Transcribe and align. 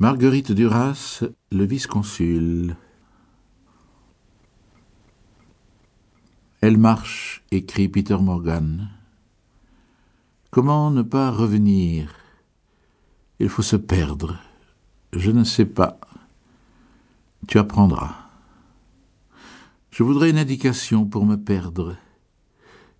Marguerite 0.00 0.52
Duras, 0.52 1.24
le 1.50 1.64
vice-consul. 1.64 2.76
Elle 6.60 6.78
marche, 6.78 7.42
écrit 7.50 7.88
Peter 7.88 8.16
Morgan. 8.16 8.90
Comment 10.52 10.92
ne 10.92 11.02
pas 11.02 11.32
revenir? 11.32 12.14
Il 13.40 13.48
faut 13.48 13.62
se 13.62 13.74
perdre. 13.74 14.38
Je 15.12 15.32
ne 15.32 15.42
sais 15.42 15.66
pas. 15.66 15.98
Tu 17.48 17.58
apprendras. 17.58 18.14
Je 19.90 20.04
voudrais 20.04 20.30
une 20.30 20.38
indication 20.38 21.06
pour 21.06 21.26
me 21.26 21.34
perdre. 21.34 21.96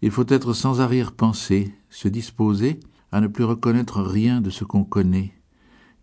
Il 0.02 0.10
faut 0.10 0.26
être 0.26 0.52
sans 0.52 0.80
arrière-pensée, 0.80 1.72
se 1.90 2.08
disposer 2.08 2.80
à 3.12 3.20
ne 3.20 3.28
plus 3.28 3.44
reconnaître 3.44 4.02
rien 4.02 4.40
de 4.40 4.50
ce 4.50 4.64
qu'on 4.64 4.82
connaît 4.82 5.37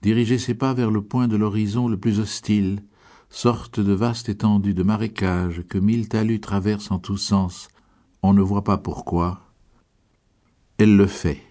diriger 0.06 0.38
ses 0.38 0.54
pas 0.54 0.76
vers 0.76 0.92
le 0.92 1.02
point 1.02 1.28
de 1.28 1.36
l'horizon 1.36 1.88
le 1.88 1.98
plus 1.98 2.20
hostile, 2.20 2.84
sorte 3.32 3.80
de 3.80 3.92
vaste 3.92 4.30
étendue 4.30 4.76
de 4.76 4.84
marécage 4.84 5.64
que 5.68 5.80
mille 5.80 6.08
talus 6.08 6.40
traversent 6.40 6.92
en 6.92 7.00
tous 7.00 7.18
sens. 7.18 7.70
On 8.22 8.32
ne 8.32 8.44
voit 8.44 8.64
pas 8.64 8.78
pourquoi. 8.78 9.42
Elle 10.78 10.96
le 10.96 11.08
fait. 11.08 11.42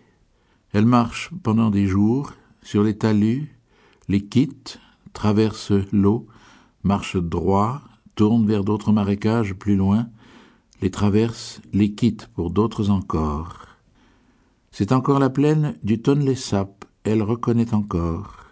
Elle 0.72 0.86
marche 0.86 1.32
pendant 1.42 1.68
des 1.68 1.88
jours 1.88 2.32
sur 2.62 2.84
les 2.84 2.96
talus, 2.96 3.58
les 4.06 4.24
quitte, 4.24 4.78
traverse 5.14 5.72
l'eau, 5.90 6.28
marche 6.84 7.16
droit, 7.16 7.82
tourne 8.14 8.46
vers 8.46 8.62
d'autres 8.62 8.92
marécages 8.92 9.54
plus 9.54 9.74
loin, 9.74 10.06
les 10.80 10.92
traverse, 10.92 11.60
les 11.72 11.92
quitte 11.92 12.28
pour 12.36 12.52
d'autres 12.52 12.90
encore. 12.90 13.66
C'est 14.70 14.92
encore 14.92 15.18
la 15.18 15.30
plaine 15.30 15.76
du 15.82 16.00
Tonlé-Sap, 16.00 16.84
elle 17.02 17.24
reconnaît 17.24 17.74
encore. 17.74 18.43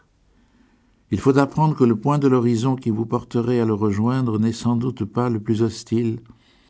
Il 1.12 1.20
faut 1.20 1.36
apprendre 1.36 1.76
que 1.76 1.84
le 1.84 1.94
point 1.94 2.18
de 2.18 2.26
l'horizon 2.26 2.74
qui 2.74 2.88
vous 2.88 3.04
porterait 3.04 3.60
à 3.60 3.66
le 3.66 3.74
rejoindre 3.74 4.38
n'est 4.38 4.50
sans 4.50 4.76
doute 4.76 5.04
pas 5.04 5.28
le 5.28 5.40
plus 5.40 5.60
hostile, 5.60 6.20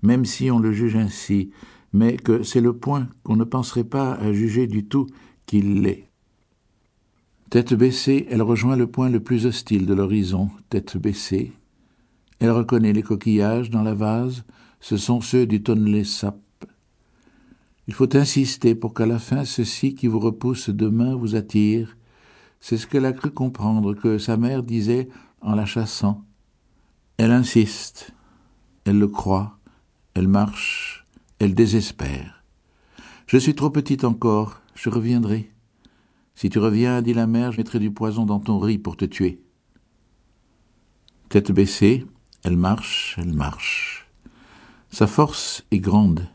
même 0.02 0.24
si 0.24 0.50
on 0.50 0.58
le 0.58 0.72
juge 0.72 0.96
ainsi, 0.96 1.50
mais 1.92 2.16
que 2.16 2.42
c'est 2.42 2.60
le 2.60 2.72
point 2.72 3.08
qu'on 3.22 3.36
ne 3.36 3.44
penserait 3.44 3.84
pas 3.84 4.14
à 4.14 4.32
juger 4.32 4.66
du 4.66 4.84
tout 4.84 5.06
qu'il 5.46 5.82
l'est. 5.82 6.08
Tête 7.50 7.72
baissée, 7.74 8.26
elle 8.30 8.42
rejoint 8.42 8.74
le 8.74 8.88
point 8.88 9.10
le 9.10 9.20
plus 9.20 9.46
hostile 9.46 9.86
de 9.86 9.94
l'horizon, 9.94 10.50
tête 10.70 10.96
baissée. 10.96 11.52
Elle 12.40 12.50
reconnaît 12.50 12.92
les 12.92 13.02
coquillages 13.04 13.70
dans 13.70 13.82
la 13.82 13.94
vase, 13.94 14.42
ce 14.80 14.96
sont 14.96 15.20
ceux 15.20 15.46
du 15.46 15.62
Tonlé 15.62 16.02
Sap. 16.02 16.40
Il 17.86 17.94
faut 17.94 18.16
insister 18.16 18.74
pour 18.74 18.92
qu'à 18.92 19.06
la 19.06 19.20
fin 19.20 19.44
ceci 19.44 19.94
qui 19.94 20.08
vous 20.08 20.18
repousse 20.18 20.68
demain 20.68 21.14
vous 21.14 21.36
attire, 21.36 21.96
c'est 22.62 22.78
ce 22.78 22.86
qu'elle 22.86 23.06
a 23.06 23.12
cru 23.12 23.32
comprendre 23.32 23.92
que 23.92 24.18
sa 24.18 24.36
mère 24.36 24.62
disait 24.62 25.08
en 25.40 25.56
la 25.56 25.66
chassant. 25.66 26.24
Elle 27.16 27.32
insiste, 27.32 28.12
elle 28.84 29.00
le 29.00 29.08
croit, 29.08 29.58
elle 30.14 30.28
marche, 30.28 31.04
elle 31.40 31.56
désespère. 31.56 32.44
Je 33.26 33.36
suis 33.36 33.56
trop 33.56 33.70
petite 33.70 34.04
encore, 34.04 34.62
je 34.76 34.90
reviendrai. 34.90 35.50
Si 36.36 36.50
tu 36.50 36.60
reviens, 36.60 37.02
dit 37.02 37.14
la 37.14 37.26
mère, 37.26 37.50
je 37.50 37.58
mettrai 37.58 37.80
du 37.80 37.90
poison 37.90 38.26
dans 38.26 38.38
ton 38.38 38.60
riz 38.60 38.78
pour 38.78 38.96
te 38.96 39.04
tuer. 39.04 39.42
Tête 41.30 41.50
baissée, 41.50 42.06
elle 42.44 42.56
marche, 42.56 43.16
elle 43.18 43.32
marche. 43.32 44.08
Sa 44.88 45.08
force 45.08 45.64
est 45.72 45.80
grande. 45.80 46.28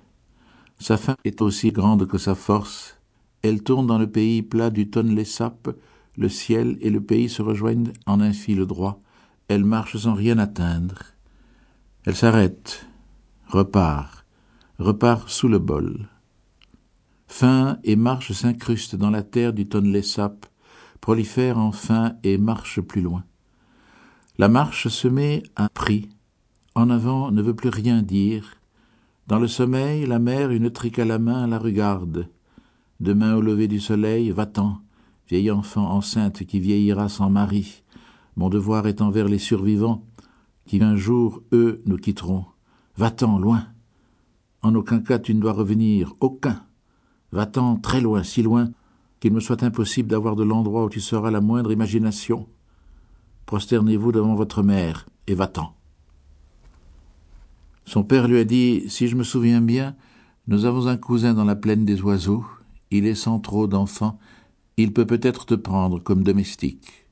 Sa 0.77 0.97
faim 0.97 1.15
est 1.23 1.41
aussi 1.41 1.71
grande 1.71 2.05
que 2.05 2.17
sa 2.17 2.35
force. 2.35 2.97
Elle 3.43 3.63
tourne 3.63 3.87
dans 3.87 3.97
le 3.97 4.11
pays 4.11 4.41
plat 4.41 4.69
du 4.69 4.89
tonne 4.89 5.23
sapes 5.23 5.69
le 6.17 6.29
ciel 6.29 6.77
et 6.81 6.89
le 6.89 7.01
pays 7.01 7.29
se 7.29 7.41
rejoignent 7.41 7.93
en 8.05 8.19
un 8.19 8.33
fil 8.33 8.65
droit. 8.65 9.01
Elle 9.47 9.63
marche 9.63 9.97
sans 9.97 10.13
rien 10.13 10.39
atteindre. 10.39 11.03
Elle 12.05 12.15
s'arrête, 12.15 12.85
repart, 13.47 14.25
repart 14.79 15.29
sous 15.29 15.47
le 15.47 15.59
bol. 15.59 16.09
Fin 17.27 17.77
et 17.83 17.95
marche 17.95 18.31
s'incrustent 18.31 18.95
dans 18.95 19.09
la 19.09 19.23
terre 19.23 19.53
du 19.53 19.67
tonlé 19.67 20.01
sap, 20.01 20.45
prolifère 21.01 21.57
enfin 21.57 22.15
et 22.23 22.37
marche 22.37 22.81
plus 22.81 23.01
loin. 23.01 23.23
La 24.37 24.47
marche 24.47 24.87
se 24.87 25.07
met 25.07 25.43
à 25.55 25.69
prix. 25.69 26.09
En 26.75 26.89
avant 26.89 27.31
ne 27.31 27.41
veut 27.41 27.55
plus 27.55 27.69
rien 27.69 28.01
dire. 28.01 28.55
Dans 29.27 29.39
le 29.39 29.47
sommeil, 29.47 30.05
la 30.05 30.19
mère, 30.19 30.51
une 30.51 30.69
trique 30.69 30.99
à 30.99 31.05
la 31.05 31.19
main, 31.19 31.47
la 31.47 31.59
regarde. 31.59 32.29
Demain 32.99 33.35
au 33.35 33.41
lever 33.41 33.67
du 33.67 33.79
soleil, 33.79 34.31
va-t'en, 34.31 34.79
vieille 35.29 35.51
enfant 35.51 35.91
enceinte 35.91 36.45
qui 36.45 36.59
vieillira 36.59 37.09
sans 37.09 37.29
mari. 37.29 37.83
Mon 38.35 38.49
devoir 38.49 38.87
est 38.87 39.01
envers 39.01 39.27
les 39.27 39.39
survivants, 39.39 40.05
qui 40.65 40.81
un 40.81 40.95
jour, 40.95 41.41
eux, 41.51 41.81
nous 41.85 41.97
quitteront. 41.97 42.45
Va-t'en 42.95 43.39
loin. 43.39 43.67
En 44.61 44.75
aucun 44.75 44.99
cas 44.99 45.19
tu 45.19 45.33
ne 45.33 45.41
dois 45.41 45.53
revenir, 45.53 46.13
aucun. 46.19 46.63
Va-t'en 47.31 47.75
très 47.77 48.01
loin, 48.01 48.23
si 48.23 48.41
loin, 48.41 48.71
qu'il 49.19 49.33
me 49.33 49.39
soit 49.39 49.63
impossible 49.63 50.09
d'avoir 50.09 50.35
de 50.35 50.43
l'endroit 50.43 50.85
où 50.85 50.89
tu 50.89 51.01
seras 51.01 51.31
la 51.31 51.41
moindre 51.41 51.71
imagination. 51.71 52.47
Prosternez-vous 53.45 54.11
devant 54.11 54.35
votre 54.35 54.63
mère, 54.63 55.07
et 55.27 55.33
va-t'en. 55.33 55.73
Son 57.85 58.03
père 58.03 58.27
lui 58.27 58.37
a 58.37 58.43
dit, 58.43 58.83
si 58.89 59.07
je 59.07 59.15
me 59.15 59.23
souviens 59.23 59.61
bien, 59.61 59.95
nous 60.47 60.65
avons 60.65 60.87
un 60.87 60.97
cousin 60.97 61.33
dans 61.33 61.45
la 61.45 61.55
plaine 61.55 61.85
des 61.85 62.01
oiseaux, 62.01 62.45
il 62.91 63.05
est 63.05 63.15
sans 63.15 63.39
trop 63.39 63.67
d'enfants, 63.67 64.19
il 64.77 64.93
peut 64.93 65.07
peut-être 65.07 65.47
te 65.47 65.55
prendre 65.55 65.99
comme 65.99 66.23
domestique. 66.23 67.07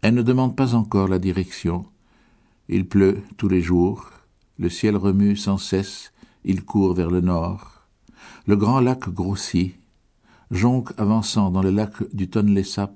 Elle 0.00 0.14
ne 0.14 0.22
demande 0.22 0.56
pas 0.56 0.74
encore 0.74 1.08
la 1.08 1.18
direction. 1.18 1.84
Il 2.68 2.86
pleut 2.86 3.22
tous 3.36 3.48
les 3.48 3.60
jours, 3.60 4.10
le 4.58 4.68
ciel 4.68 4.96
remue 4.96 5.36
sans 5.36 5.58
cesse, 5.58 6.12
il 6.44 6.64
court 6.64 6.94
vers 6.94 7.10
le 7.10 7.20
nord. 7.20 7.82
Le 8.46 8.56
grand 8.56 8.78
lac 8.78 9.08
grossit, 9.08 9.74
jonque 10.52 10.92
avançant 10.98 11.50
dans 11.50 11.62
le 11.62 11.70
lac 11.70 11.94
du 12.14 12.28
Tonlé 12.30 12.62
Sap. 12.62 12.94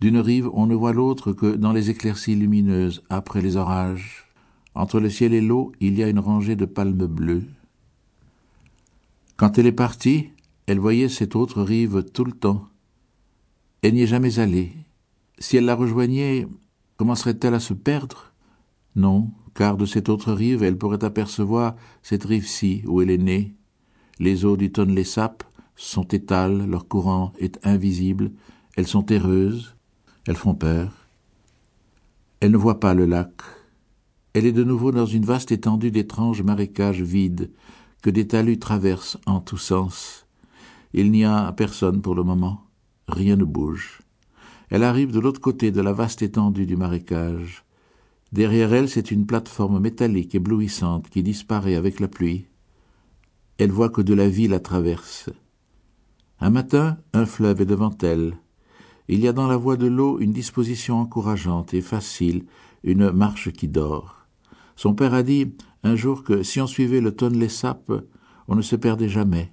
D'une 0.00 0.18
rive, 0.18 0.50
on 0.52 0.66
ne 0.66 0.74
voit 0.74 0.92
l'autre 0.92 1.32
que 1.32 1.54
dans 1.54 1.72
les 1.72 1.90
éclaircies 1.90 2.34
lumineuses 2.34 3.02
après 3.08 3.42
les 3.42 3.56
orages. 3.56 4.26
Entre 4.74 5.00
le 5.00 5.08
ciel 5.08 5.32
et 5.32 5.40
l'eau, 5.40 5.72
il 5.80 5.96
y 5.96 6.02
a 6.02 6.08
une 6.08 6.18
rangée 6.18 6.56
de 6.56 6.66
palmes 6.66 7.06
bleues. 7.06 7.46
Quand 9.36 9.56
elle 9.56 9.66
est 9.66 9.72
partie, 9.72 10.30
elle 10.66 10.80
voyait 10.80 11.08
cette 11.08 11.36
autre 11.36 11.62
rive 11.62 12.04
tout 12.12 12.24
le 12.24 12.32
temps. 12.32 12.68
Elle 13.82 13.94
n'y 13.94 14.02
est 14.02 14.06
jamais 14.06 14.38
allée. 14.38 14.72
Si 15.38 15.56
elle 15.56 15.66
la 15.66 15.74
rejoignait, 15.74 16.48
commencerait-elle 16.96 17.54
à 17.54 17.60
se 17.60 17.74
perdre? 17.74 18.32
Non, 18.96 19.30
car 19.54 19.76
de 19.76 19.86
cette 19.86 20.08
autre 20.08 20.32
rive, 20.32 20.62
elle 20.62 20.78
pourrait 20.78 21.04
apercevoir 21.04 21.76
cette 22.02 22.24
rive-ci 22.24 22.82
où 22.86 23.00
elle 23.00 23.10
est 23.10 23.18
née. 23.18 23.54
Les 24.18 24.44
eaux 24.44 24.56
du 24.56 24.72
Tonlé 24.72 25.04
Sap 25.04 25.44
sont 25.76 26.08
étales, 26.08 26.66
leur 26.66 26.88
courant 26.88 27.32
est 27.38 27.64
invisible, 27.64 28.32
elles 28.76 28.86
sont 28.86 29.02
terreuses, 29.02 29.76
elles 30.26 30.36
font 30.36 30.54
peur. 30.54 31.06
Elle 32.40 32.50
ne 32.50 32.56
voit 32.56 32.80
pas 32.80 32.94
le 32.94 33.06
lac. 33.06 33.32
Elle 34.32 34.46
est 34.46 34.52
de 34.52 34.64
nouveau 34.64 34.90
dans 34.90 35.06
une 35.06 35.24
vaste 35.24 35.52
étendue 35.52 35.90
d'étranges 35.90 36.42
marécages 36.42 37.02
vides 37.02 37.50
que 38.02 38.10
des 38.10 38.26
talus 38.26 38.58
traversent 38.58 39.18
en 39.26 39.40
tous 39.40 39.58
sens. 39.58 40.25
Il 40.92 41.10
n'y 41.10 41.24
a 41.24 41.52
personne 41.52 42.00
pour 42.00 42.14
le 42.14 42.22
moment. 42.22 42.62
Rien 43.08 43.36
ne 43.36 43.44
bouge. 43.44 44.00
Elle 44.70 44.82
arrive 44.82 45.12
de 45.12 45.20
l'autre 45.20 45.40
côté 45.40 45.70
de 45.70 45.80
la 45.80 45.92
vaste 45.92 46.22
étendue 46.22 46.66
du 46.66 46.76
marécage. 46.76 47.64
Derrière 48.32 48.72
elle, 48.72 48.88
c'est 48.88 49.10
une 49.10 49.26
plateforme 49.26 49.78
métallique 49.78 50.34
éblouissante 50.34 51.08
qui 51.08 51.22
disparaît 51.22 51.76
avec 51.76 52.00
la 52.00 52.08
pluie. 52.08 52.46
Elle 53.58 53.70
voit 53.70 53.90
que 53.90 54.02
de 54.02 54.14
la 54.14 54.28
vie 54.28 54.48
la 54.48 54.60
traverse. 54.60 55.30
Un 56.40 56.50
matin, 56.50 56.98
un 57.12 57.24
fleuve 57.24 57.62
est 57.62 57.66
devant 57.66 57.96
elle. 58.02 58.36
Il 59.08 59.20
y 59.20 59.28
a 59.28 59.32
dans 59.32 59.46
la 59.46 59.56
voie 59.56 59.76
de 59.76 59.86
l'eau 59.86 60.18
une 60.18 60.32
disposition 60.32 60.98
encourageante 60.98 61.72
et 61.72 61.80
facile, 61.80 62.44
une 62.82 63.10
marche 63.12 63.52
qui 63.52 63.68
dort. 63.68 64.26
Son 64.74 64.94
père 64.94 65.14
a 65.14 65.22
dit 65.22 65.54
un 65.84 65.94
jour 65.94 66.24
que 66.24 66.42
si 66.42 66.60
on 66.60 66.66
suivait 66.66 67.00
le 67.00 67.14
tonne 67.14 67.48
sapes, 67.48 67.92
on 68.48 68.56
ne 68.56 68.62
se 68.62 68.76
perdait 68.76 69.08
jamais 69.08 69.52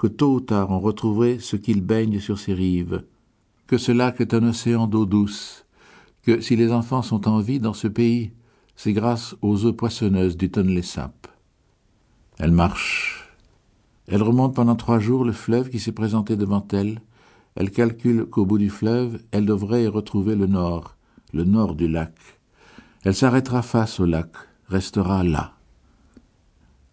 que 0.00 0.06
tôt 0.06 0.36
ou 0.36 0.40
tard 0.40 0.70
on 0.70 0.80
retrouverait 0.80 1.40
ce 1.40 1.56
qu'il 1.56 1.82
baigne 1.82 2.20
sur 2.20 2.38
ses 2.38 2.54
rives, 2.54 3.04
que 3.66 3.76
ce 3.76 3.92
lac 3.92 4.18
est 4.22 4.32
un 4.32 4.48
océan 4.48 4.86
d'eau 4.86 5.04
douce, 5.04 5.66
que 6.22 6.40
si 6.40 6.56
les 6.56 6.72
enfants 6.72 7.02
sont 7.02 7.28
en 7.28 7.40
vie 7.40 7.60
dans 7.60 7.74
ce 7.74 7.86
pays, 7.86 8.32
c'est 8.76 8.94
grâce 8.94 9.36
aux 9.42 9.66
eaux 9.66 9.74
poissonneuses 9.74 10.38
du 10.38 10.50
tonlé 10.50 10.80
sap. 10.80 11.28
Elle 12.38 12.52
marche. 12.52 13.28
Elle 14.06 14.22
remonte 14.22 14.54
pendant 14.54 14.74
trois 14.74 15.00
jours 15.00 15.22
le 15.22 15.32
fleuve 15.32 15.68
qui 15.68 15.78
s'est 15.78 15.92
présenté 15.92 16.34
devant 16.34 16.66
elle. 16.72 17.02
Elle 17.54 17.70
calcule 17.70 18.24
qu'au 18.24 18.46
bout 18.46 18.56
du 18.56 18.70
fleuve, 18.70 19.20
elle 19.32 19.44
devrait 19.44 19.86
retrouver 19.86 20.34
le 20.34 20.46
nord, 20.46 20.96
le 21.34 21.44
nord 21.44 21.74
du 21.74 21.88
lac. 21.88 22.14
Elle 23.04 23.14
s'arrêtera 23.14 23.60
face 23.60 24.00
au 24.00 24.06
lac, 24.06 24.30
restera 24.66 25.24
là. 25.24 25.52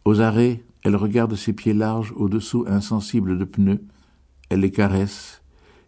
Aux 0.04 0.20
arrêts, 0.20 0.66
elle 0.88 0.96
regarde 0.96 1.36
ses 1.36 1.52
pieds 1.52 1.74
larges 1.74 2.14
au-dessous 2.16 2.64
insensibles 2.66 3.38
de 3.38 3.44
pneus. 3.44 3.84
Elle 4.50 4.62
les 4.62 4.72
caresse. 4.72 5.42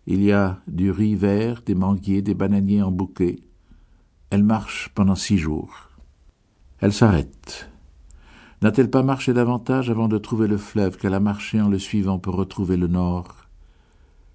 Il 0.07 0.22
y 0.22 0.34
a 0.34 0.60
du 0.68 0.92
riz 0.92 1.16
vert, 1.16 1.62
des 1.66 1.74
manguiers, 1.74 2.22
des 2.22 2.34
bananiers 2.34 2.81
en 2.81 2.92
bouquet. 2.92 3.40
Elle 4.30 4.44
marche 4.44 4.90
pendant 4.94 5.16
six 5.16 5.38
jours. 5.38 5.90
Elle 6.80 6.92
s'arrête. 6.92 7.69
N'a-t-elle 8.62 8.90
pas 8.90 9.01
marché 9.01 9.31
davantage 9.31 9.90
avant 9.90 10.10
de 10.10 10.18
trouver 10.18 10.50
le 10.50 10.57
fleuve 10.57 10.98
qu'elle 10.98 11.13
a 11.13 11.22
marché 11.22 11.62
en 11.62 11.69
le 11.69 11.80
suivant 11.80 12.19
pour 12.19 12.36
retrouver 12.36 12.75
le 12.75 12.88
nord? 12.88 13.48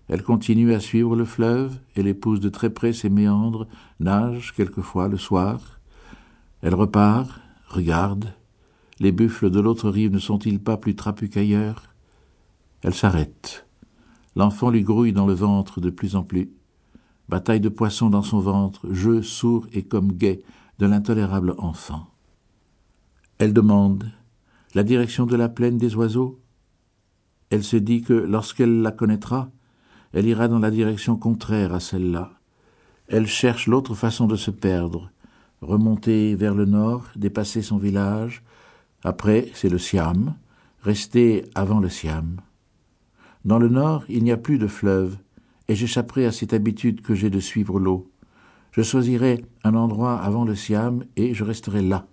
Elle 0.09 0.23
continue 0.23 0.73
à 0.73 0.81
suivre 0.81 1.15
le 1.15 1.27
fleuve, 1.27 1.77
elle 1.95 2.07
épouse 2.07 2.41
de 2.41 2.49
très 2.49 2.71
près 2.71 2.95
ses 2.95 3.11
méandres, 3.11 3.67
nage 4.01 4.55
quelquefois 4.57 5.09
le 5.09 5.19
soir. 5.19 5.79
Elle 6.63 6.75
repart, 6.75 7.29
regarde. 7.69 8.33
Les 9.05 9.13
buffles 9.13 9.51
de 9.51 9.61
l'autre 9.61 9.91
rive 9.91 10.15
ne 10.15 10.19
sont-ils 10.19 10.59
pas 10.59 10.79
plus 10.79 10.97
trapus 10.97 11.29
qu'ailleurs? 11.29 11.95
Elle 12.81 12.95
s'arrête. 12.95 13.67
L'enfant 14.35 14.71
lui 14.71 14.83
grouille 14.83 15.13
dans 15.13 15.27
le 15.27 15.35
ventre 15.35 15.83
de 15.83 15.91
plus 15.91 16.17
en 16.17 16.23
plus. 16.23 16.51
Bataille 17.29 17.61
de 17.61 17.69
poissons 17.69 18.09
dans 18.09 18.23
son 18.23 18.39
ventre, 18.39 18.91
jeu 18.95 19.21
sourd 19.21 19.67
et 19.75 19.83
comme 19.83 20.13
gai 20.13 20.43
de 20.79 20.87
l'intolérable 20.87 21.55
enfant. 21.59 22.15
Elle 23.37 23.53
demande 23.53 24.11
la 24.75 24.83
direction 24.83 25.27
de 25.27 25.37
la 25.37 25.51
plaine 25.51 25.77
des 25.77 25.95
oiseaux? 25.97 26.41
Elle 27.51 27.63
se 27.63 27.77
dit 27.77 28.01
que 28.01 28.15
lorsqu'elle 28.15 28.81
la 28.81 28.91
connaîtra, 28.91 29.51
elle 30.15 30.27
ira 30.27 30.49
dans 30.49 30.61
la 30.61 30.71
direction 30.71 31.19
contraire 31.19 31.75
à 31.75 31.81
celle-là. 31.81 32.33
Elle 33.09 33.27
cherche 33.27 33.67
l'autre 33.67 33.95
façon 33.95 34.27
de 34.27 34.37
se 34.37 34.51
perdre, 34.51 35.11
remonter 35.61 36.35
vers 36.37 36.55
le 36.55 36.65
nord, 36.65 37.05
dépasser 37.17 37.61
son 37.61 37.77
village. 37.77 38.43
Après, 39.05 39.49
c'est 39.55 39.69
le 39.69 39.79
Siam, 39.79 40.35
rester 40.83 41.45
avant 41.55 41.79
le 41.79 41.91
Siam. 41.91 42.41
Dans 43.45 43.59
le 43.59 43.69
nord, 43.69 44.05
il 44.09 44.25
n'y 44.25 44.33
a 44.33 44.39
plus 44.39 44.59
de 44.59 44.67
fleuve, 44.67 45.19
et 45.69 45.75
j'échapperai 45.75 46.27
à 46.27 46.33
cette 46.33 46.55
habitude 46.55 47.03
que 47.03 47.15
j'ai 47.15 47.31
de 47.31 47.41
suivre 47.41 47.79
l'eau. 47.79 48.11
Je 48.73 48.83
choisirai 48.83 49.45
un 49.63 49.75
endroit 49.75 50.17
avant 50.17 50.45
le 50.45 50.55
Siam 50.55 51.05
et 51.17 51.35
je 51.35 51.45
resterai 51.45 51.83
là. 51.83 52.07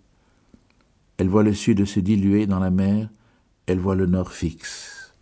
Elle 1.18 1.30
voit 1.30 1.44
le 1.44 1.54
sud 1.54 1.86
se 1.86 2.00
diluer 2.00 2.46
dans 2.46 2.60
la 2.60 2.70
mer, 2.70 3.10
elle 3.66 3.80
voit 3.80 3.96
le 3.96 4.06
nord 4.06 4.32
fixe. 4.32 5.14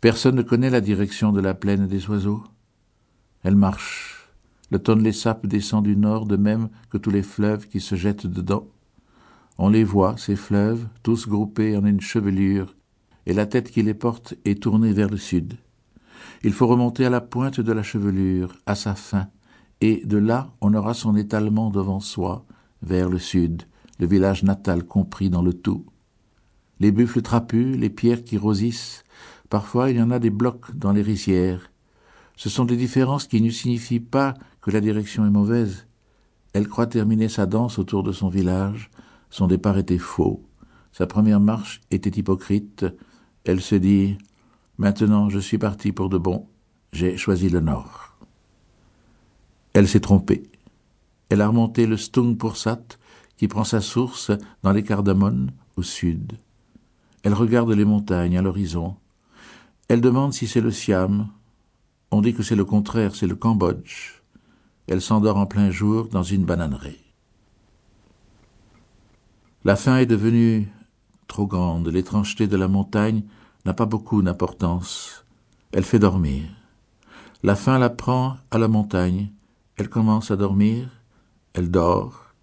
Personne 0.00 0.34
ne 0.34 0.42
connaît 0.42 0.70
la 0.70 0.80
direction 0.80 1.32
de 1.32 1.40
la 1.40 1.54
plaine 1.54 1.86
des 1.86 2.08
oiseaux. 2.08 2.44
Elle 3.42 3.56
marche. 3.56 4.28
Le 4.70 4.78
tonne 4.78 5.10
sapes 5.12 5.46
descend 5.46 5.84
du 5.84 5.96
nord 5.96 6.26
de 6.26 6.36
même 6.36 6.68
que 6.90 6.98
tous 6.98 7.10
les 7.10 7.22
fleuves 7.22 7.68
qui 7.68 7.80
se 7.80 7.94
jettent 7.94 8.26
dedans. 8.26 8.66
On 9.58 9.68
les 9.68 9.84
voit, 9.84 10.16
ces 10.16 10.36
fleuves, 10.36 10.86
tous 11.02 11.28
groupés 11.28 11.76
en 11.76 11.84
une 11.84 12.00
chevelure, 12.00 12.74
et 13.26 13.32
la 13.32 13.46
tête 13.46 13.70
qui 13.70 13.82
les 13.82 13.94
porte 13.94 14.34
est 14.44 14.62
tournée 14.62 14.92
vers 14.92 15.08
le 15.08 15.16
sud. 15.16 15.54
Il 16.42 16.52
faut 16.52 16.66
remonter 16.66 17.06
à 17.06 17.10
la 17.10 17.20
pointe 17.20 17.60
de 17.60 17.72
la 17.72 17.82
chevelure, 17.82 18.56
à 18.66 18.74
sa 18.74 18.94
fin, 18.94 19.28
et 19.80 20.04
de 20.04 20.18
là 20.18 20.52
on 20.60 20.74
aura 20.74 20.94
son 20.94 21.16
étalement 21.16 21.70
devant 21.70 22.00
soi, 22.00 22.44
vers 22.82 23.08
le 23.08 23.18
sud, 23.18 23.62
le 23.98 24.06
village 24.06 24.42
natal 24.42 24.84
compris 24.84 25.30
dans 25.30 25.42
le 25.42 25.54
tout. 25.54 25.86
Les 26.80 26.90
buffles 26.90 27.22
trapus, 27.22 27.78
les 27.78 27.90
pierres 27.90 28.24
qui 28.24 28.36
rosissent, 28.36 29.04
parfois 29.48 29.90
il 29.90 29.96
y 29.96 30.02
en 30.02 30.10
a 30.10 30.18
des 30.18 30.30
blocs 30.30 30.74
dans 30.76 30.92
les 30.92 31.02
rizières. 31.02 31.70
Ce 32.36 32.50
sont 32.50 32.64
des 32.64 32.76
différences 32.76 33.28
qui 33.28 33.40
ne 33.40 33.50
signifient 33.50 34.00
pas 34.00 34.34
que 34.60 34.72
la 34.72 34.80
direction 34.80 35.24
est 35.24 35.30
mauvaise. 35.30 35.86
Elle 36.52 36.66
croit 36.66 36.88
terminer 36.88 37.28
sa 37.28 37.46
danse 37.46 37.78
autour 37.78 38.02
de 38.02 38.10
son 38.10 38.28
village, 38.28 38.90
son 39.34 39.48
départ 39.48 39.78
était 39.78 39.98
faux, 39.98 40.44
sa 40.92 41.08
première 41.08 41.40
marche 41.40 41.80
était 41.90 42.20
hypocrite, 42.20 42.86
elle 43.44 43.60
se 43.60 43.74
dit 43.74 44.16
Maintenant 44.78 45.28
je 45.28 45.40
suis 45.40 45.58
parti 45.58 45.90
pour 45.90 46.08
de 46.08 46.18
bon, 46.18 46.46
j'ai 46.92 47.16
choisi 47.16 47.48
le 47.48 47.58
nord. 47.58 48.16
Elle 49.72 49.88
s'est 49.88 49.98
trompée. 49.98 50.44
Elle 51.30 51.40
a 51.40 51.48
remonté 51.48 51.88
le 51.88 51.96
Stung 51.96 52.38
Pursat, 52.38 52.84
qui 53.36 53.48
prend 53.48 53.64
sa 53.64 53.80
source 53.80 54.30
dans 54.62 54.70
les 54.70 54.84
cardamones 54.84 55.50
au 55.76 55.82
sud. 55.82 56.34
Elle 57.24 57.34
regarde 57.34 57.72
les 57.72 57.84
montagnes 57.84 58.38
à 58.38 58.42
l'horizon. 58.42 58.94
Elle 59.88 60.00
demande 60.00 60.32
si 60.32 60.46
c'est 60.46 60.60
le 60.60 60.70
Siam. 60.70 61.26
On 62.12 62.20
dit 62.20 62.34
que 62.34 62.44
c'est 62.44 62.54
le 62.54 62.64
contraire, 62.64 63.16
c'est 63.16 63.26
le 63.26 63.34
Cambodge. 63.34 64.22
Elle 64.86 65.00
s'endort 65.00 65.38
en 65.38 65.46
plein 65.46 65.72
jour 65.72 66.06
dans 66.06 66.22
une 66.22 66.44
bananerie. 66.44 67.03
La 69.66 69.76
faim 69.76 69.96
est 69.96 70.06
devenue 70.06 70.68
trop 71.26 71.46
grande. 71.46 71.88
L'étrangeté 71.88 72.46
de 72.46 72.56
la 72.56 72.68
montagne 72.68 73.22
n'a 73.64 73.72
pas 73.72 73.86
beaucoup 73.86 74.20
d'importance. 74.20 75.24
Elle 75.72 75.84
fait 75.84 75.98
dormir. 75.98 76.42
La 77.42 77.56
faim 77.56 77.78
la 77.78 77.88
prend 77.88 78.36
à 78.50 78.58
la 78.58 78.68
montagne. 78.68 79.30
Elle 79.76 79.88
commence 79.88 80.30
à 80.30 80.36
dormir. 80.36 80.90
Elle 81.54 81.70
dort. 81.70 82.34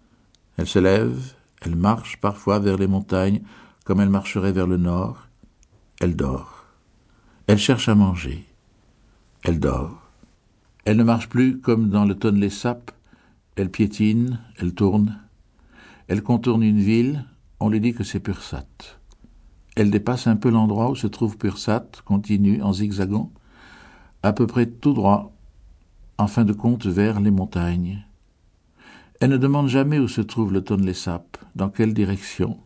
Elle 0.56 0.66
se 0.66 0.80
lève, 0.80 1.34
elle 1.60 1.76
marche 1.76 2.20
parfois 2.20 2.58
vers 2.58 2.76
les 2.76 2.88
montagnes 2.88 3.42
comme 3.84 4.00
elle 4.00 4.10
marcherait 4.10 4.52
vers 4.52 4.66
le 4.66 4.76
nord. 4.76 5.28
Elle 6.00 6.16
dort. 6.16 6.66
Elle 7.46 7.58
cherche 7.58 7.88
à 7.88 7.94
manger. 7.94 8.44
Elle 9.44 9.60
dort. 9.60 10.10
Elle 10.84 10.96
ne 10.96 11.04
marche 11.04 11.28
plus 11.28 11.60
comme 11.60 11.88
dans 11.88 12.04
le 12.04 12.16
tonne 12.16 12.40
les 12.40 12.50
sapes. 12.50 12.90
Elle 13.54 13.70
piétine, 13.70 14.40
elle 14.58 14.74
tourne. 14.74 15.20
Elle 16.12 16.22
contourne 16.22 16.62
une 16.62 16.78
ville, 16.78 17.24
on 17.58 17.70
lui 17.70 17.80
dit 17.80 17.94
que 17.94 18.04
c'est 18.04 18.20
Pursat. 18.20 18.66
Elle 19.76 19.90
dépasse 19.90 20.26
un 20.26 20.36
peu 20.36 20.50
l'endroit 20.50 20.90
où 20.90 20.94
se 20.94 21.06
trouve 21.06 21.38
Pursat, 21.38 21.88
continue 22.04 22.60
en 22.60 22.74
zigzagant, 22.74 23.32
à 24.22 24.34
peu 24.34 24.46
près 24.46 24.66
tout 24.66 24.92
droit, 24.92 25.32
en 26.18 26.26
fin 26.26 26.44
de 26.44 26.52
compte 26.52 26.84
vers 26.84 27.18
les 27.18 27.30
montagnes. 27.30 28.04
Elle 29.20 29.30
ne 29.30 29.38
demande 29.38 29.68
jamais 29.68 29.98
où 29.98 30.06
se 30.06 30.20
trouve 30.20 30.52
le 30.52 30.62
tonne 30.62 30.84
les 30.84 30.92
sapes, 30.92 31.38
dans 31.56 31.70
quelle 31.70 31.94
direction. 31.94 32.58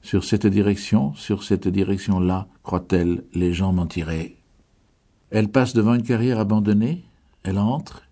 Sur 0.00 0.22
cette 0.22 0.46
direction, 0.46 1.14
sur 1.14 1.42
cette 1.42 1.66
direction-là, 1.66 2.46
croit-elle, 2.62 3.24
les 3.34 3.52
gens 3.52 3.72
mentiraient. 3.72 4.36
Elle 5.30 5.48
passe 5.48 5.74
devant 5.74 5.94
une 5.94 6.04
carrière 6.04 6.38
abandonnée, 6.38 7.04
elle 7.42 7.58
entre, 7.58 8.02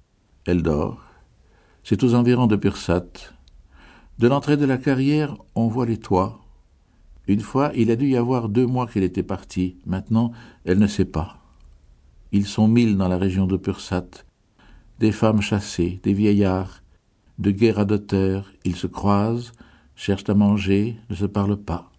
elle 0.45 0.65
dort. 0.65 1.05
C'est 1.85 2.03
aux 2.03 2.17
environs 2.17 2.49
de 2.49 2.57
Pursat. 2.57 3.31
De 4.19 4.29
l'entrée 4.29 4.57
de 4.57 4.67
la 4.67 4.79
carrière, 4.79 5.37
on 5.55 5.69
voit 5.69 5.87
les 5.87 5.97
toits. 5.97 6.41
Une 7.27 7.41
fois, 7.41 7.73
il 7.75 7.91
a 7.91 7.97
dû 7.97 8.09
y 8.09 8.17
avoir 8.17 8.49
deux 8.49 8.67
mois 8.67 8.87
qu'elle 8.87 9.05
était 9.05 9.23
partie. 9.23 9.77
Maintenant, 9.87 10.33
elle 10.65 10.79
ne 10.79 10.87
sait 10.87 11.05
pas. 11.05 11.39
Ils 12.31 12.47
sont 12.47 12.69
mille 12.69 12.97
dans 12.97 13.09
la 13.09 13.19
région 13.19 13.47
de 13.47 13.57
Pursat. 13.57 14.25
Des 14.99 15.13
femmes 15.13 15.41
chassées, 15.41 16.01
des 16.03 16.13
vieillards, 16.13 16.83
de 17.39 17.51
guerre 17.51 17.79
à 17.79 17.85
d'auteur, 17.85 18.53
ils 18.65 18.77
se 18.77 18.87
croisent, 18.87 19.53
cherchent 19.97 20.29
à 20.29 20.35
manger, 20.35 20.97
ne 21.11 21.15
se 21.15 21.27
parlent 21.27 21.57
pas. 21.57 21.91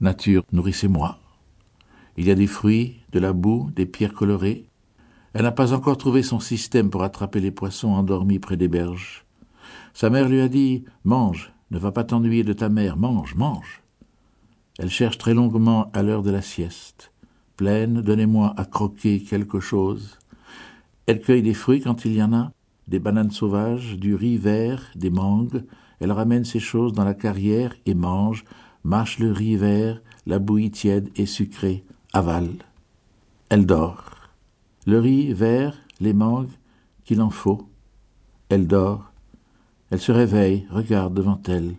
Nature, 0.00 0.44
nourrissez-moi. 0.52 1.18
Il 2.16 2.26
y 2.26 2.30
a 2.30 2.34
des 2.34 2.46
fruits, 2.46 2.96
de 3.12 3.18
la 3.18 3.32
boue, 3.32 3.70
des 3.74 3.86
pierres 3.86 4.14
colorées. 4.14 4.66
Elle 5.34 5.42
n'a 5.42 5.52
pas 5.52 5.72
encore 5.72 5.98
trouvé 5.98 6.22
son 6.22 6.40
système 6.40 6.90
pour 6.90 7.02
attraper 7.02 7.40
les 7.40 7.50
poissons 7.50 7.90
endormis 7.90 8.38
près 8.38 8.56
des 8.56 8.68
berges. 8.68 9.26
Sa 9.92 10.10
mère 10.10 10.28
lui 10.28 10.40
a 10.40 10.48
dit 10.48 10.84
Mange, 11.04 11.52
ne 11.70 11.78
va 11.78 11.92
pas 11.92 12.04
t'ennuyer 12.04 12.44
de 12.44 12.52
ta 12.52 12.68
mère, 12.68 12.96
mange, 12.96 13.34
mange. 13.34 13.82
Elle 14.78 14.90
cherche 14.90 15.18
très 15.18 15.34
longuement 15.34 15.90
à 15.92 16.02
l'heure 16.02 16.22
de 16.22 16.30
la 16.30 16.42
sieste. 16.42 17.12
Pleine, 17.56 18.02
donnez-moi 18.02 18.52
à 18.56 18.64
croquer 18.64 19.20
quelque 19.20 19.60
chose. 19.60 20.18
Elle 21.06 21.20
cueille 21.20 21.42
des 21.42 21.54
fruits 21.54 21.80
quand 21.80 22.04
il 22.04 22.14
y 22.14 22.22
en 22.22 22.32
a, 22.34 22.52
des 22.88 22.98
bananes 22.98 23.30
sauvages, 23.30 23.96
du 23.96 24.14
riz 24.14 24.36
vert, 24.36 24.90
des 24.94 25.10
mangues. 25.10 25.64
Elle 26.00 26.12
ramène 26.12 26.44
ces 26.44 26.60
choses 26.60 26.92
dans 26.92 27.04
la 27.04 27.14
carrière 27.14 27.74
et 27.86 27.94
mange, 27.94 28.44
mâche 28.84 29.18
le 29.18 29.32
riz 29.32 29.56
vert, 29.56 30.02
la 30.26 30.38
bouillie 30.38 30.70
tiède 30.70 31.10
et 31.16 31.26
sucrée, 31.26 31.84
avale. 32.12 32.50
Elle 33.48 33.64
dort. 33.64 34.04
Le 34.86 35.00
riz 35.00 35.32
vert, 35.32 35.76
les 36.00 36.12
mangues, 36.12 36.50
qu'il 37.04 37.22
en 37.22 37.30
faut. 37.30 37.68
Elle 38.48 38.66
dort. 38.66 39.12
Elle 39.90 40.00
se 40.00 40.12
réveille, 40.12 40.66
regarde 40.70 41.14
devant 41.14 41.40
elle. 41.46 41.76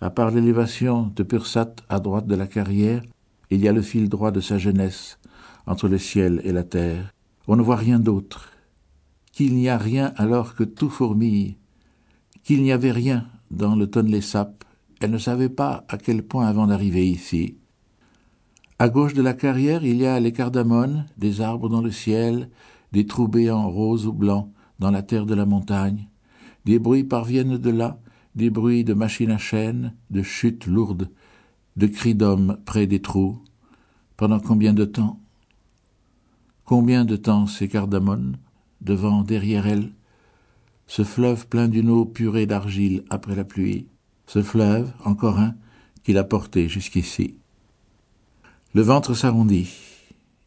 À 0.00 0.10
part 0.10 0.30
l'élévation 0.30 1.12
de 1.14 1.22
Pursat 1.22 1.74
à 1.88 2.00
droite 2.00 2.26
de 2.26 2.34
la 2.34 2.46
carrière, 2.46 3.02
il 3.50 3.60
y 3.60 3.68
a 3.68 3.72
le 3.72 3.82
fil 3.82 4.08
droit 4.08 4.30
de 4.30 4.40
sa 4.40 4.58
jeunesse, 4.58 5.18
entre 5.66 5.88
le 5.88 5.98
ciel 5.98 6.40
et 6.44 6.52
la 6.52 6.64
terre. 6.64 7.12
On 7.46 7.56
ne 7.56 7.62
voit 7.62 7.76
rien 7.76 7.98
d'autre 7.98 8.50
qu'il 9.32 9.54
n'y 9.54 9.68
a 9.68 9.76
rien 9.76 10.12
alors 10.16 10.54
que 10.54 10.64
tout 10.64 10.88
fourmille, 10.88 11.56
qu'il 12.44 12.62
n'y 12.62 12.72
avait 12.72 12.92
rien 12.92 13.26
dans 13.50 13.74
le 13.74 13.88
tonne 13.88 14.10
les 14.10 14.20
sapes. 14.20 14.64
Elle 15.00 15.10
ne 15.10 15.18
savait 15.18 15.48
pas 15.48 15.84
à 15.88 15.98
quel 15.98 16.22
point 16.22 16.46
avant 16.46 16.68
d'arriver 16.68 17.06
ici. 17.06 17.56
À 18.78 18.88
gauche 18.88 19.14
de 19.14 19.22
la 19.22 19.34
carrière, 19.34 19.84
il 19.84 19.96
y 19.96 20.06
a 20.06 20.18
les 20.20 20.32
cardamones, 20.32 21.06
des 21.18 21.40
arbres 21.40 21.68
dans 21.68 21.82
le 21.82 21.90
ciel, 21.90 22.48
des 22.92 23.06
trous 23.06 23.28
béants 23.28 23.68
roses 23.68 24.06
ou 24.06 24.12
blancs 24.12 24.50
dans 24.78 24.90
la 24.90 25.02
terre 25.02 25.26
de 25.26 25.34
la 25.34 25.46
montagne. 25.46 26.08
Des 26.64 26.78
bruits 26.78 27.04
parviennent 27.04 27.58
de 27.58 27.70
là, 27.70 28.00
des 28.34 28.50
bruits 28.50 28.84
de 28.84 28.94
machines 28.94 29.30
à 29.30 29.38
chaîne, 29.38 29.94
de 30.10 30.22
chutes 30.22 30.66
lourdes, 30.66 31.10
de 31.76 31.86
cris 31.86 32.14
d'hommes 32.14 32.58
près 32.64 32.86
des 32.86 33.00
trous. 33.00 33.38
Pendant 34.16 34.40
combien 34.40 34.72
de 34.72 34.84
temps? 34.84 35.20
Combien 36.64 37.04
de 37.04 37.16
temps 37.16 37.46
ces 37.46 37.68
cardamones 37.68 38.38
devant, 38.80 39.22
derrière 39.22 39.66
elle. 39.66 39.92
Ce 40.86 41.04
fleuve 41.04 41.48
plein 41.48 41.68
d'une 41.68 41.90
eau 41.90 42.04
purée 42.04 42.46
d'argile 42.46 43.04
après 43.10 43.34
la 43.34 43.44
pluie? 43.44 43.88
Ce 44.26 44.42
fleuve, 44.42 44.92
encore 45.04 45.38
un, 45.38 45.54
qu'il 46.02 46.18
a 46.18 46.24
porté 46.24 46.68
jusqu'ici. 46.68 47.36
Le 48.74 48.82
ventre 48.82 49.14
s'arrondit. 49.14 49.70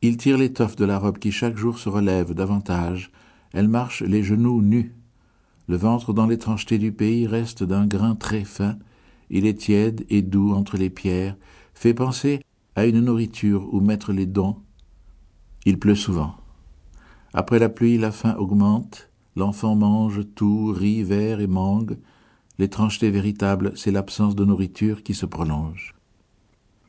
Il 0.02 0.18
tire 0.18 0.38
l'étoffe 0.38 0.76
de 0.76 0.86
la 0.86 1.00
robe 1.00 1.18
qui 1.18 1.32
chaque 1.32 1.58
jour 1.58 1.80
se 1.80 1.90
relève 1.90 2.34
davantage. 2.34 3.12
Elle 3.54 3.68
marche 3.68 4.02
les 4.02 4.24
genoux 4.24 4.62
nus. 4.62 4.94
Le 5.68 5.76
ventre 5.76 6.14
dans 6.14 6.28
l'étrangeté 6.28 6.78
du 6.78 6.92
pays 6.92 7.28
reste 7.28 7.64
d'un 7.64 7.86
grain 7.86 8.16
très 8.16 8.46
fin. 8.46 8.78
Il 9.30 9.46
est 9.46 9.60
tiède 9.60 10.06
et 10.10 10.22
doux 10.22 10.54
entre 10.54 10.78
les 10.78 10.90
pierres, 10.90 11.36
fait 11.74 11.94
penser 11.94 12.42
à 12.76 12.86
une 12.86 13.02
nourriture 13.02 13.74
où 13.74 13.82
mettre 13.82 14.14
les 14.14 14.26
dents. 14.26 14.64
Il 15.66 15.78
pleut 15.80 15.96
souvent. 15.96 16.36
Après 17.34 17.60
la 17.60 17.70
pluie, 17.70 17.98
la 17.98 18.12
faim 18.12 18.36
augmente. 18.38 19.10
L'enfant 19.36 19.76
mange 19.76 20.22
tout, 20.36 20.68
riz, 20.68 21.04
verre 21.04 21.42
et 21.42 21.48
mangue. 21.48 21.98
L'étrangeté 22.58 23.12
véritable, 23.12 23.74
c'est 23.76 23.92
l'absence 23.92 24.36
de 24.36 24.46
nourriture 24.46 25.04
qui 25.04 25.14
se 25.14 25.26
prolonge. 25.26 25.94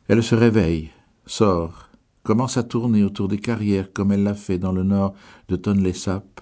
Elle 0.06 0.22
se 0.22 0.34
réveille, 0.34 0.90
sort, 1.26 1.90
commence 2.22 2.56
à 2.56 2.62
tourner 2.62 3.02
autour 3.02 3.28
des 3.28 3.38
carrières 3.38 3.92
comme 3.92 4.12
elle 4.12 4.22
l'a 4.22 4.34
fait 4.34 4.58
dans 4.58 4.72
le 4.72 4.84
nord 4.84 5.14
de 5.48 5.56
Tonlé-Sap. 5.56 6.40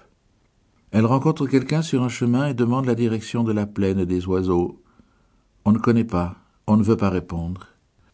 Elle 0.91 1.05
rencontre 1.05 1.47
quelqu'un 1.47 1.81
sur 1.81 2.03
un 2.03 2.09
chemin 2.09 2.47
et 2.47 2.53
demande 2.53 2.85
la 2.85 2.95
direction 2.95 3.43
de 3.43 3.51
la 3.51 3.65
plaine 3.65 4.05
des 4.05 4.25
oiseaux. 4.25 4.81
On 5.65 5.73
ne 5.73 5.79
connaît 5.79 6.05
pas, 6.05 6.35
on 6.65 6.77
ne 6.77 6.83
veut 6.83 6.95
pas 6.95 7.09
répondre. 7.09 7.67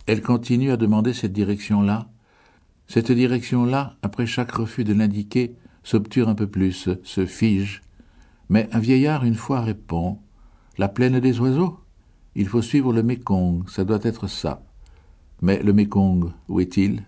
Elle 0.07 0.21
continue 0.21 0.71
à 0.71 0.77
demander 0.77 1.13
cette 1.13 1.33
direction-là. 1.33 2.07
Cette 2.87 3.11
direction-là, 3.11 3.95
après 4.01 4.25
chaque 4.25 4.51
refus 4.51 4.83
de 4.83 4.93
l'indiquer, 4.93 5.55
s'obture 5.83 6.29
un 6.29 6.35
peu 6.35 6.47
plus, 6.47 6.89
se 7.03 7.25
fige. 7.25 7.81
Mais 8.49 8.67
un 8.71 8.79
vieillard 8.79 9.23
une 9.23 9.35
fois 9.35 9.61
répond 9.61 10.17
La 10.77 10.89
plaine 10.89 11.19
des 11.19 11.39
oiseaux 11.39 11.79
Il 12.35 12.47
faut 12.47 12.61
suivre 12.61 12.91
le 12.91 13.03
Mekong, 13.03 13.69
ça 13.69 13.83
doit 13.83 13.99
être 14.01 14.27
ça. 14.27 14.63
Mais 15.41 15.61
le 15.61 15.73
Mekong, 15.73 16.31
où 16.49 16.59
est-il? 16.59 17.03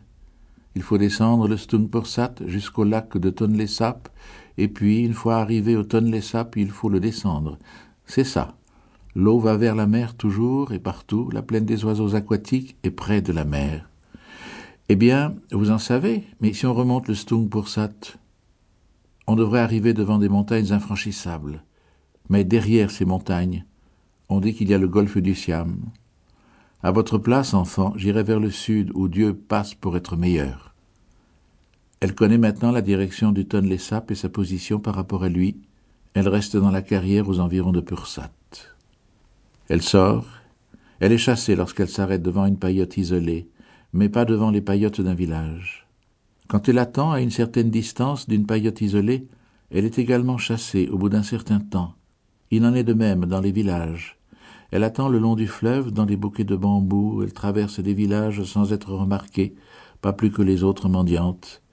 Il 0.75 0.83
faut 0.83 0.97
descendre 0.97 1.47
le 1.47 1.57
Stungporsat 1.57 2.35
jusqu'au 2.45 2.83
lac 2.83 3.17
de 3.17 3.29
Tonlé 3.29 3.65
Sap, 3.65 4.09
et 4.57 4.67
puis, 4.67 5.03
une 5.03 5.13
fois 5.13 5.37
arrivé 5.37 5.75
au 5.75 5.83
Tonlé 5.83 6.21
Sap, 6.21 6.55
il 6.55 6.69
faut 6.69 6.89
le 6.89 6.99
descendre. 6.99 7.57
C'est 8.05 8.23
ça. 8.23 8.55
L'eau 9.15 9.39
va 9.39 9.57
vers 9.57 9.75
la 9.75 9.87
mer 9.87 10.15
toujours 10.15 10.71
et 10.71 10.79
partout, 10.79 11.29
la 11.31 11.41
plaine 11.41 11.65
des 11.65 11.85
oiseaux 11.85 12.15
aquatiques 12.15 12.75
est 12.83 12.91
près 12.91 13.21
de 13.21 13.33
la 13.33 13.45
mer. 13.45 13.89
Eh 14.89 14.95
bien, 14.95 15.35
vous 15.51 15.71
en 15.71 15.77
savez, 15.77 16.23
mais 16.41 16.53
si 16.53 16.65
on 16.65 16.73
remonte 16.73 17.07
le 17.07 17.15
Stungporsat, 17.15 18.17
on 19.27 19.35
devrait 19.35 19.61
arriver 19.61 19.93
devant 19.93 20.19
des 20.19 20.29
montagnes 20.29 20.71
infranchissables. 20.71 21.63
Mais 22.29 22.43
derrière 22.43 22.91
ces 22.91 23.05
montagnes, 23.05 23.65
on 24.29 24.39
dit 24.39 24.53
qu'il 24.53 24.69
y 24.69 24.73
a 24.73 24.77
le 24.77 24.87
golfe 24.87 25.17
du 25.17 25.35
Siam. 25.35 25.77
À 26.83 26.91
votre 26.91 27.17
place, 27.17 27.53
enfant, 27.53 27.93
j'irai 27.95 28.23
vers 28.23 28.39
le 28.39 28.51
sud 28.51 28.91
où 28.93 29.07
Dieu 29.07 29.33
passe 29.33 29.73
pour 29.73 29.97
être 29.97 30.17
meilleur. 30.17 30.64
Elle 32.05 32.13
connaît 32.13 32.37
maintenant 32.37 32.69
la 32.69 32.83
direction 32.83 33.31
du 33.31 33.47
Tonlé 33.47 33.79
Sap 33.79 34.11
et 34.11 34.15
sa 34.15 34.29
position 34.29 34.79
par 34.79 34.93
rapport 34.93 35.23
à 35.23 35.27
lui. 35.27 35.57
Elle 36.13 36.27
reste 36.27 36.55
dans 36.55 36.69
la 36.69 36.83
carrière 36.83 37.27
aux 37.27 37.39
environs 37.39 37.71
de 37.71 37.81
Pursat. 37.81 38.31
Elle 39.69 39.81
sort. 39.81 40.27
Elle 40.99 41.13
est 41.13 41.17
chassée 41.17 41.55
lorsqu'elle 41.55 41.89
s'arrête 41.89 42.21
devant 42.21 42.45
une 42.45 42.59
paillote 42.59 42.95
isolée, 42.97 43.49
mais 43.91 44.07
pas 44.07 44.23
devant 44.23 44.51
les 44.51 44.61
paillotes 44.61 45.01
d'un 45.01 45.15
village. 45.15 45.87
Quand 46.47 46.69
elle 46.69 46.77
attend 46.77 47.11
à 47.11 47.21
une 47.21 47.31
certaine 47.31 47.71
distance 47.71 48.29
d'une 48.29 48.45
paillote 48.45 48.81
isolée, 48.81 49.27
elle 49.71 49.85
est 49.85 49.97
également 49.97 50.37
chassée 50.37 50.87
au 50.89 50.99
bout 50.99 51.09
d'un 51.09 51.23
certain 51.23 51.59
temps. 51.59 51.95
Il 52.51 52.67
en 52.67 52.75
est 52.75 52.83
de 52.83 52.93
même 52.93 53.25
dans 53.25 53.41
les 53.41 53.51
villages. 53.51 54.19
Elle 54.69 54.83
attend 54.83 55.09
le 55.09 55.17
long 55.17 55.33
du 55.33 55.47
fleuve 55.47 55.89
dans 55.89 56.05
les 56.05 56.17
bouquets 56.17 56.43
de 56.43 56.55
bambous, 56.55 57.23
elle 57.23 57.33
traverse 57.33 57.79
des 57.79 57.95
villages 57.95 58.43
sans 58.43 58.73
être 58.73 58.93
remarquée, 58.93 59.55
pas 60.01 60.13
plus 60.13 60.29
que 60.29 60.43
les 60.43 60.63
autres 60.63 60.87
mendiantes. 60.87 61.63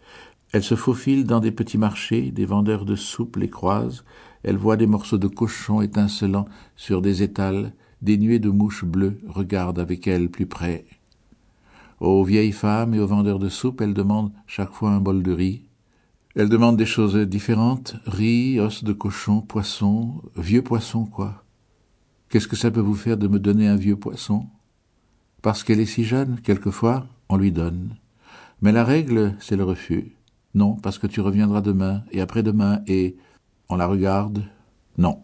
Elle 0.53 0.63
se 0.63 0.75
faufile 0.75 1.25
dans 1.25 1.41
des 1.41 1.51
petits 1.51 1.79
marchés, 1.79 2.31
des 2.31 2.45
vendeurs 2.45 2.85
de 2.85 2.95
soupe 2.95 3.37
les 3.37 3.49
croisent, 3.49 4.05
elle 4.43 4.59
voit 4.59 4.77
des 4.77 4.87
morceaux 4.87 5.19
de 5.19 5.29
cochon 5.29 5.81
étincelant 5.81 6.47
sur 6.77 7.01
des 7.01 7.23
étals, 7.23 7.73
des 8.03 8.19
nuées 8.19 8.39
de 8.39 8.51
mouches 8.51 8.85
bleues 8.85 9.19
regardent 9.27 9.79
avec 9.79 10.07
elle 10.07 10.29
plus 10.29 10.47
près. 10.47 10.85
Aux 12.01 12.25
vieilles 12.25 12.53
femmes 12.53 12.95
et 12.95 12.99
aux 12.99 13.07
vendeurs 13.07 13.39
de 13.39 13.49
soupe, 13.49 13.81
elle 13.81 13.95
demande 13.95 14.33
chaque 14.47 14.73
fois 14.73 14.91
un 14.91 15.01
bol 15.01 15.23
de 15.23 15.33
riz. 15.33 15.63
Elle 16.35 16.49
demande 16.49 16.77
des 16.77 16.87
choses 16.87 17.17
différentes, 17.17 17.97
riz, 18.07 18.59
os 18.59 18.85
de 18.85 18.93
cochon, 18.93 19.41
poisson, 19.41 20.21
vieux 20.37 20.63
poisson, 20.63 21.07
quoi. 21.07 21.45
Qu'est-ce 22.29 22.49
que 22.49 22.57
ça 22.57 22.71
peut 22.71 22.81
vous 22.81 22.95
faire 22.95 23.17
de 23.17 23.29
me 23.29 23.39
donner 23.39 23.69
un 23.69 23.77
vieux 23.77 23.97
poisson? 23.97 24.47
Parce 25.43 25.63
qu'elle 25.63 25.81
est 25.81 25.87
si 25.87 26.05
jeune, 26.05 26.41
quelquefois, 26.41 27.07
on 27.29 27.37
lui 27.37 27.53
donne. 27.53 27.97
Mais 28.63 28.73
la 28.73 28.85
règle, 28.85 29.37
c'est 29.39 29.57
le 29.57 29.65
refus. 29.65 30.17
Non, 30.55 30.77
parce 30.77 30.99
que 30.99 31.07
tu 31.07 31.21
reviendras 31.21 31.61
demain, 31.61 32.03
et 32.11 32.21
après-demain, 32.21 32.83
et 32.87 33.17
on 33.69 33.77
la 33.77 33.87
regarde? 33.87 34.45
Non. 34.99 35.23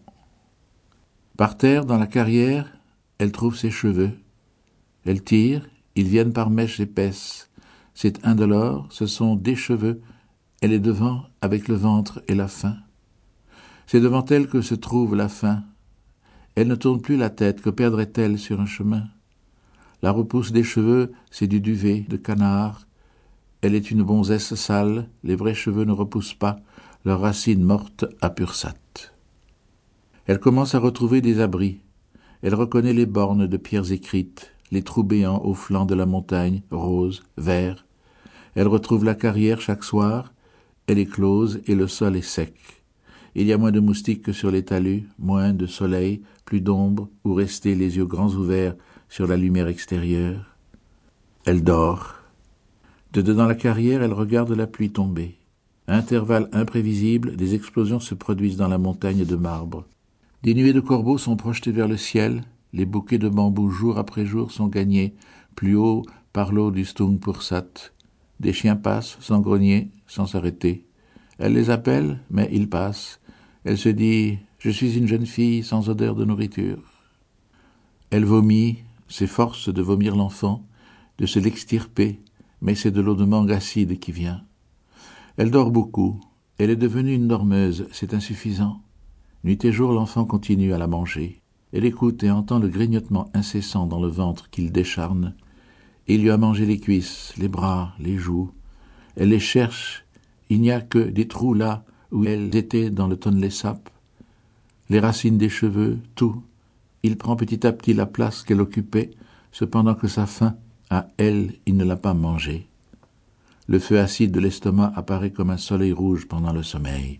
Par 1.37 1.55
terre, 1.57 1.85
dans 1.85 1.97
la 1.97 2.07
carrière, 2.07 2.73
elle 3.19 3.31
trouve 3.31 3.55
ses 3.55 3.71
cheveux. 3.71 4.11
Elle 5.05 5.23
tire, 5.23 5.69
ils 5.95 6.07
viennent 6.07 6.33
par 6.33 6.49
mèches 6.49 6.79
épaisses. 6.79 7.49
C'est 7.93 8.25
indolore, 8.25 8.87
ce 8.89 9.05
sont 9.05 9.35
des 9.35 9.55
cheveux. 9.55 10.01
Elle 10.61 10.73
est 10.73 10.79
devant 10.79 11.23
avec 11.41 11.67
le 11.67 11.75
ventre 11.75 12.21
et 12.27 12.35
la 12.35 12.47
faim. 12.47 12.77
C'est 13.87 14.01
devant 14.01 14.25
elle 14.25 14.47
que 14.47 14.61
se 14.61 14.75
trouve 14.75 15.15
la 15.15 15.29
faim. 15.29 15.63
Elle 16.55 16.67
ne 16.67 16.75
tourne 16.75 17.01
plus 17.01 17.17
la 17.17 17.29
tête, 17.29 17.61
que 17.61 17.69
perdrait-elle 17.69 18.37
sur 18.37 18.59
un 18.59 18.65
chemin? 18.65 19.07
La 20.01 20.11
repousse 20.11 20.51
des 20.51 20.63
cheveux, 20.63 21.11
c'est 21.31 21.47
du 21.47 21.61
duvet, 21.61 22.01
de 22.01 22.17
canard. 22.17 22.87
Elle 23.61 23.75
est 23.75 23.91
une 23.91 24.03
bonzesse 24.03 24.55
sale, 24.55 25.09
les 25.23 25.35
vrais 25.35 25.53
cheveux 25.53 25.83
ne 25.83 25.91
repoussent 25.91 26.33
pas, 26.33 26.57
leurs 27.05 27.21
racines 27.21 27.63
mortes 27.63 28.05
à 28.21 28.29
Pursat. 28.29 28.75
Elle 30.27 30.39
commence 30.39 30.75
à 30.75 30.79
retrouver 30.79 31.21
des 31.21 31.41
abris. 31.41 31.79
Elle 32.41 32.55
reconnaît 32.55 32.93
les 32.93 33.05
bornes 33.05 33.47
de 33.47 33.57
pierres 33.57 33.91
écrites, 33.91 34.53
les 34.71 34.83
trous 34.83 35.03
béants 35.03 35.41
au 35.43 35.53
flanc 35.53 35.85
de 35.85 35.95
la 35.95 36.05
montagne, 36.05 36.61
roses, 36.71 37.23
verts. 37.37 37.85
Elle 38.55 38.67
retrouve 38.67 39.03
la 39.03 39.15
carrière 39.15 39.59
chaque 39.59 39.83
soir, 39.83 40.33
elle 40.87 40.99
est 40.99 41.05
close 41.05 41.61
et 41.67 41.75
le 41.75 41.87
sol 41.87 42.15
est 42.15 42.21
sec. 42.21 42.55
Il 43.35 43.45
y 43.45 43.53
a 43.53 43.57
moins 43.57 43.71
de 43.71 43.79
moustiques 43.79 44.23
que 44.23 44.33
sur 44.33 44.51
les 44.51 44.63
talus, 44.63 45.07
moins 45.19 45.53
de 45.53 45.65
soleil, 45.65 46.21
plus 46.45 46.61
d'ombre, 46.61 47.09
où 47.23 47.33
rester 47.33 47.75
les 47.75 47.97
yeux 47.97 48.05
grands 48.05 48.33
ouverts 48.33 48.75
sur 49.07 49.27
la 49.27 49.37
lumière 49.37 49.67
extérieure. 49.67 50.55
Elle 51.45 51.63
dort. 51.63 52.18
De 53.11 53.21
dedans 53.23 53.47
la 53.47 53.55
carrière, 53.55 54.03
elle 54.03 54.13
regarde 54.13 54.51
la 54.51 54.67
pluie 54.67 54.91
tomber. 54.91 55.35
Intervalles 55.87 56.49
imprévisibles, 56.51 57.35
des 57.35 57.55
explosions 57.55 57.99
se 57.99 58.13
produisent 58.13 58.57
dans 58.57 58.67
la 58.67 58.77
montagne 58.77 59.25
de 59.25 59.35
marbre. 59.35 59.85
Des 60.43 60.53
nuées 60.53 60.73
de 60.73 60.79
corbeaux 60.79 61.17
sont 61.17 61.35
projetées 61.35 61.71
vers 61.71 61.87
le 61.87 61.97
ciel, 61.97 62.43
les 62.71 62.85
bouquets 62.85 63.17
de 63.17 63.27
bambous 63.27 63.71
jour 63.71 63.97
après 63.97 64.25
jour 64.25 64.51
sont 64.51 64.67
gagnés, 64.67 65.15
plus 65.55 65.75
haut 65.75 66.03
par 66.33 66.51
l'eau 66.51 66.69
du 66.69 66.85
Stungpursat. 66.85 67.91
Des 68.39 68.53
chiens 68.53 68.75
passent, 68.75 69.17
sans 69.19 69.39
grogner, 69.39 69.89
sans 70.05 70.27
s'arrêter. 70.27 70.85
Elle 71.39 71.53
les 71.53 71.71
appelle, 71.71 72.19
mais 72.29 72.47
ils 72.51 72.69
passent. 72.69 73.19
Elle 73.63 73.79
se 73.79 73.89
dit 73.89 74.37
Je 74.59 74.69
suis 74.69 74.97
une 74.97 75.07
jeune 75.07 75.25
fille 75.25 75.63
sans 75.63 75.89
odeur 75.89 76.13
de 76.13 76.25
nourriture. 76.25 76.83
Elle 78.11 78.25
vomit, 78.25 78.83
s'efforce 79.07 79.73
de 79.73 79.81
vomir 79.81 80.15
l'enfant, 80.15 80.63
de 81.17 81.25
se 81.25 81.39
l'extirper, 81.39 82.19
mais 82.61 82.75
c'est 82.75 82.91
de 82.91 83.01
l'eau 83.01 83.15
de 83.15 83.25
mangue 83.25 83.51
acide 83.51 83.99
qui 83.99 84.11
vient. 84.11 84.43
Elle 85.37 85.51
dort 85.51 85.71
beaucoup, 85.71 86.19
elle 86.57 86.69
est 86.69 86.75
devenue 86.75 87.13
une 87.13 87.27
dormeuse, 87.27 87.87
c'est 87.91 88.13
insuffisant. 88.13 88.81
Nuit 89.45 89.63
et 89.63 89.71
jour, 89.71 89.93
l'enfant 89.93 90.25
continue 90.25 90.73
à 90.73 90.77
la 90.77 90.87
manger. 90.87 91.41
Elle 91.71 91.85
écoute 91.85 92.23
et 92.23 92.31
entend 92.31 92.59
le 92.59 92.67
grignotement 92.67 93.29
incessant 93.33 93.85
dans 93.85 94.01
le 94.01 94.09
ventre 94.09 94.49
qu'il 94.49 94.71
décharne. 94.71 95.35
Il 96.07 96.21
lui 96.21 96.31
a 96.31 96.37
mangé 96.37 96.65
les 96.65 96.79
cuisses, 96.79 97.33
les 97.37 97.47
bras, 97.47 97.93
les 97.99 98.17
joues. 98.17 98.51
Elle 99.15 99.29
les 99.29 99.39
cherche. 99.39 100.05
Il 100.49 100.59
n'y 100.59 100.71
a 100.71 100.81
que 100.81 100.99
des 100.99 101.27
trous 101.27 101.53
là 101.53 101.85
où 102.11 102.25
elles 102.25 102.53
étaient 102.55 102.89
dans 102.89 103.07
le 103.07 103.15
tonnelet 103.15 103.51
sap. 103.51 103.89
Les 104.89 104.99
racines 104.99 105.37
des 105.37 105.49
cheveux, 105.49 105.99
tout. 106.15 106.43
Il 107.03 107.17
prend 107.17 107.35
petit 107.35 107.65
à 107.65 107.71
petit 107.71 107.93
la 107.93 108.07
place 108.07 108.43
qu'elle 108.43 108.59
occupait, 108.59 109.11
cependant 109.51 109.95
que 109.95 110.07
sa 110.07 110.25
faim, 110.25 110.57
à 110.89 111.07
elle, 111.17 111.53
il 111.65 111.77
ne 111.77 111.85
l'a 111.85 111.95
pas 111.95 112.13
mangée. 112.13 112.67
Le 113.67 113.79
feu 113.79 113.99
acide 113.99 114.31
de 114.31 114.39
l'estomac 114.39 114.91
apparaît 114.95 115.31
comme 115.31 115.51
un 115.51 115.57
soleil 115.57 115.93
rouge 115.93 116.27
pendant 116.27 116.53
le 116.53 116.63
sommeil. 116.63 117.19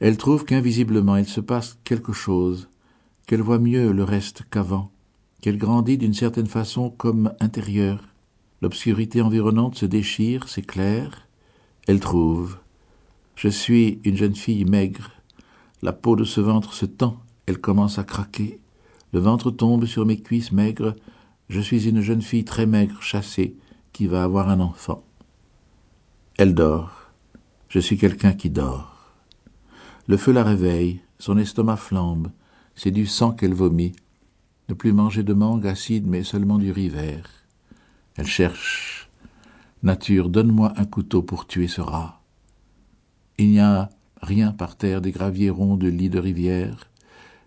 Elle 0.00 0.16
trouve 0.16 0.44
qu'invisiblement 0.44 1.16
il 1.16 1.26
se 1.26 1.40
passe 1.40 1.78
quelque 1.84 2.12
chose, 2.12 2.68
qu'elle 3.26 3.42
voit 3.42 3.58
mieux 3.58 3.92
le 3.92 4.02
reste 4.02 4.42
qu'avant, 4.50 4.90
qu'elle 5.40 5.58
grandit 5.58 5.98
d'une 5.98 6.14
certaine 6.14 6.46
façon 6.46 6.90
comme 6.90 7.32
intérieure. 7.38 8.02
L'obscurité 8.62 9.22
environnante 9.22 9.76
se 9.76 9.86
déchire, 9.86 10.48
s'éclaire. 10.48 11.28
Elle 11.86 12.00
trouve. 12.00 12.58
Je 13.36 13.48
suis 13.48 14.00
une 14.04 14.16
jeune 14.16 14.34
fille 14.34 14.64
maigre. 14.64 15.12
La 15.82 15.92
peau 15.92 16.16
de 16.16 16.24
ce 16.24 16.40
ventre 16.40 16.74
se 16.74 16.86
tend, 16.86 17.18
elle 17.46 17.58
commence 17.58 17.98
à 17.98 18.04
craquer. 18.04 18.58
Le 19.12 19.20
ventre 19.20 19.50
tombe 19.50 19.86
sur 19.86 20.04
mes 20.04 20.20
cuisses 20.20 20.52
maigres. 20.52 20.94
Je 21.50 21.60
suis 21.60 21.88
une 21.88 22.00
jeune 22.00 22.22
fille 22.22 22.44
très 22.44 22.64
maigre, 22.64 23.02
chassée, 23.02 23.56
qui 23.92 24.06
va 24.06 24.22
avoir 24.22 24.50
un 24.50 24.60
enfant. 24.60 25.02
Elle 26.38 26.54
dort. 26.54 27.10
Je 27.68 27.80
suis 27.80 27.98
quelqu'un 27.98 28.34
qui 28.34 28.50
dort. 28.50 29.16
Le 30.06 30.16
feu 30.16 30.30
la 30.30 30.44
réveille, 30.44 31.00
son 31.18 31.36
estomac 31.36 31.78
flambe, 31.78 32.30
c'est 32.76 32.92
du 32.92 33.04
sang 33.04 33.32
qu'elle 33.32 33.52
vomit. 33.52 33.90
Ne 34.68 34.74
plus 34.74 34.92
manger 34.92 35.24
de 35.24 35.34
mangue 35.34 35.66
acide, 35.66 36.06
mais 36.06 36.22
seulement 36.22 36.56
du 36.56 36.70
riz 36.70 36.88
vert. 36.88 37.28
Elle 38.14 38.28
cherche. 38.28 39.10
Nature, 39.82 40.28
donne-moi 40.28 40.72
un 40.76 40.84
couteau 40.84 41.20
pour 41.20 41.48
tuer 41.48 41.66
ce 41.66 41.80
rat. 41.80 42.22
Il 43.38 43.50
n'y 43.50 43.58
a 43.58 43.90
rien 44.22 44.52
par 44.52 44.76
terre 44.76 45.00
des 45.00 45.10
graviers 45.10 45.50
ronds 45.50 45.76
de 45.76 45.88
lits 45.88 46.10
de 46.10 46.20
rivière. 46.20 46.88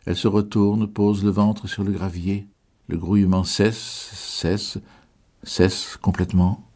Elle 0.06 0.18
se 0.18 0.28
retourne, 0.28 0.88
pose 0.88 1.24
le 1.24 1.32
ventre 1.32 1.70
sur 1.70 1.86
le 1.86 1.94
gravier. 1.94 2.50
Le 2.88 2.98
grouillement 2.98 3.44
cesse, 3.44 4.12
cesse, 4.14 4.78
cesse 5.44 5.98
complètement. 6.02 6.68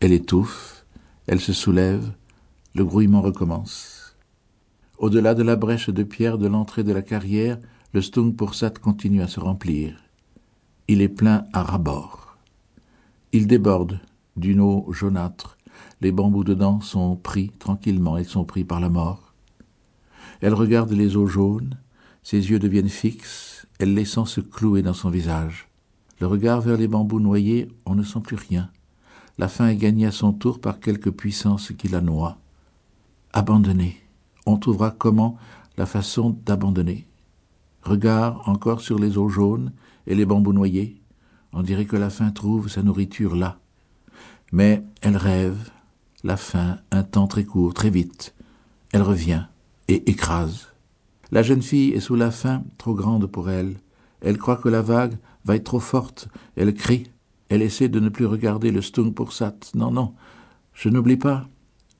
Elle 0.00 0.12
étouffe, 0.12 0.84
elle 1.26 1.40
se 1.40 1.52
soulève, 1.52 2.12
le 2.74 2.84
grouillement 2.84 3.20
recommence. 3.20 4.16
Au-delà 4.98 5.34
de 5.34 5.42
la 5.42 5.56
brèche 5.56 5.90
de 5.90 6.02
pierre 6.02 6.38
de 6.38 6.46
l'entrée 6.46 6.84
de 6.84 6.92
la 6.92 7.02
carrière, 7.02 7.58
le 7.92 8.00
Stung 8.00 8.36
Pursat 8.36 8.70
continue 8.70 9.22
à 9.22 9.28
se 9.28 9.40
remplir. 9.40 9.96
Il 10.86 11.02
est 11.02 11.08
plein 11.08 11.46
à 11.52 11.62
rabord. 11.62 12.36
Il 13.32 13.46
déborde 13.46 14.00
d'une 14.36 14.60
eau 14.60 14.86
jaunâtre. 14.92 15.58
Les 16.00 16.12
bambous 16.12 16.44
dedans 16.44 16.80
sont 16.80 17.16
pris 17.16 17.50
tranquillement, 17.58 18.18
ils 18.18 18.24
sont 18.24 18.44
pris 18.44 18.64
par 18.64 18.80
la 18.80 18.88
mort. 18.88 19.34
Elle 20.40 20.54
regarde 20.54 20.92
les 20.92 21.16
eaux 21.16 21.26
jaunes, 21.26 21.78
ses 22.22 22.50
yeux 22.50 22.58
deviennent 22.58 22.88
fixes, 22.88 23.66
elle 23.80 23.94
les 23.94 24.04
sent 24.04 24.26
se 24.26 24.42
clouer 24.42 24.82
dans 24.82 24.92
son 24.92 25.08
visage. 25.08 25.68
Le 26.20 26.26
regard 26.26 26.60
vers 26.60 26.76
les 26.76 26.86
bambous 26.86 27.18
noyés, 27.18 27.66
on 27.86 27.94
ne 27.94 28.02
sent 28.02 28.20
plus 28.20 28.36
rien. 28.36 28.70
La 29.38 29.48
faim 29.48 29.68
est 29.68 29.76
gagnée 29.76 30.04
à 30.04 30.12
son 30.12 30.34
tour 30.34 30.60
par 30.60 30.80
quelque 30.80 31.08
puissance 31.08 31.72
qui 31.72 31.88
la 31.88 32.02
noie. 32.02 32.36
Abandonner. 33.32 33.96
On 34.44 34.58
trouvera 34.58 34.90
comment 34.90 35.38
la 35.78 35.86
façon 35.86 36.36
d'abandonner. 36.44 37.06
Regard 37.82 38.46
encore 38.50 38.82
sur 38.82 38.98
les 38.98 39.16
eaux 39.16 39.30
jaunes 39.30 39.72
et 40.06 40.14
les 40.14 40.26
bambous 40.26 40.52
noyés. 40.52 41.00
On 41.54 41.62
dirait 41.62 41.86
que 41.86 41.96
la 41.96 42.10
faim 42.10 42.30
trouve 42.32 42.68
sa 42.68 42.82
nourriture 42.82 43.34
là. 43.34 43.58
Mais 44.52 44.84
elle 45.00 45.16
rêve. 45.16 45.70
La 46.22 46.36
faim, 46.36 46.76
un 46.90 47.02
temps 47.02 47.28
très 47.28 47.44
court, 47.44 47.72
très 47.72 47.88
vite. 47.88 48.34
Elle 48.92 49.00
revient 49.00 49.44
et 49.88 50.10
écrase. 50.10 50.68
La 51.32 51.42
jeune 51.42 51.62
fille 51.62 51.92
est 51.92 52.00
sous 52.00 52.16
la 52.16 52.30
faim, 52.30 52.64
trop 52.76 52.94
grande 52.94 53.26
pour 53.26 53.50
elle. 53.50 53.76
Elle 54.20 54.38
croit 54.38 54.56
que 54.56 54.68
la 54.68 54.82
vague 54.82 55.16
va 55.44 55.56
être 55.56 55.64
trop 55.64 55.80
forte. 55.80 56.28
Elle 56.56 56.74
crie. 56.74 57.10
Elle 57.48 57.62
essaie 57.62 57.88
de 57.88 58.00
ne 58.00 58.08
plus 58.08 58.26
regarder 58.26 58.70
le 58.70 58.82
Stung 58.82 59.12
Pursat. 59.12 59.56
Non, 59.74 59.90
non, 59.90 60.14
je 60.74 60.88
n'oublie 60.88 61.16
pas. 61.16 61.48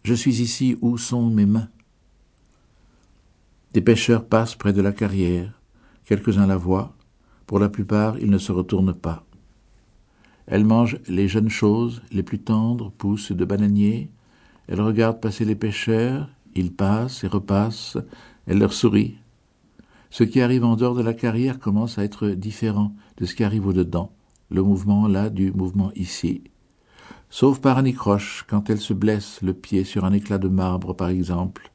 Je 0.05 0.15
suis 0.15 0.41
ici. 0.41 0.77
Où 0.81 0.99
sont 0.99 1.29
mes 1.29 1.47
mains 1.47 1.69
Des 3.73 3.81
pêcheurs 3.81 4.25
passent 4.25 4.55
près 4.55 4.73
de 4.73 4.83
la 4.83 4.93
carrière. 4.93 5.61
Quelques-uns 6.05 6.47
la 6.47 6.57
voient. 6.57 6.95
Pour 7.47 7.59
la 7.59 7.69
plupart, 7.69 8.19
ils 8.19 8.31
ne 8.31 8.39
se 8.39 8.53
retournent 8.53 8.95
pas. 8.95 9.25
Elle 10.47 10.65
mange 10.65 10.99
les 11.09 11.29
jeunes 11.29 11.49
choses, 11.49 12.03
les 12.11 12.23
plus 12.23 12.41
tendres, 12.41 12.91
pousses 12.91 13.33
de 13.33 13.45
bananiers. 13.45 14.11
Elle 14.67 14.81
regarde 14.81 15.21
passer 15.21 15.45
les 15.45 15.55
pêcheurs. 15.55 16.29
Ils 16.55 16.73
passent 16.73 17.23
et 17.23 17.29
repassent. 17.29 17.99
Elle 18.51 18.59
leur 18.59 18.73
sourit. 18.73 19.15
Ce 20.11 20.25
qui 20.25 20.41
arrive 20.41 20.65
en 20.65 20.75
dehors 20.75 20.97
de 20.97 21.03
la 21.03 21.15
carrière 21.15 21.61
commence 21.61 21.99
à 21.99 22.03
être 22.03 22.31
différent 22.31 22.93
de 23.19 23.25
ce 23.25 23.37
qui 23.37 23.45
arrive 23.45 23.69
au-dedans, 23.69 24.11
le 24.51 24.65
mouvement 24.65 25.07
là 25.07 25.31
du 25.31 25.53
mouvement 25.53 25.93
ici. 25.95 26.43
Sauf 27.29 27.61
par 27.61 27.79
anicroche, 27.79 28.45
quand 28.49 28.69
elle 28.69 28.81
se 28.81 28.93
blesse 28.93 29.41
le 29.41 29.55
pied 29.55 29.85
sur 29.85 30.05
un 30.05 30.13
éclat 30.13 30.39
de 30.39 30.49
marbre 30.49 30.95
par 30.95 31.11
exemple, 31.11 31.71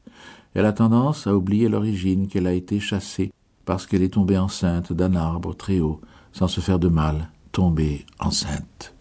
elle 0.53 0.65
a 0.65 0.73
tendance 0.73 1.27
à 1.27 1.38
oublier 1.38 1.69
l'origine 1.69 2.27
qu'elle 2.27 2.45
a 2.45 2.51
été 2.51 2.81
chassée 2.81 3.31
parce 3.63 3.88
qu'elle 3.88 4.03
est 4.03 4.15
tombée 4.15 4.38
enceinte 4.38 4.91
d'un 4.91 5.15
arbre 5.15 5.55
très 5.55 5.79
haut, 5.79 6.01
sans 6.33 6.49
se 6.49 6.59
faire 6.59 6.79
de 6.79 6.89
mal, 6.89 7.29
tombée 7.53 8.05
enceinte. 8.19 8.93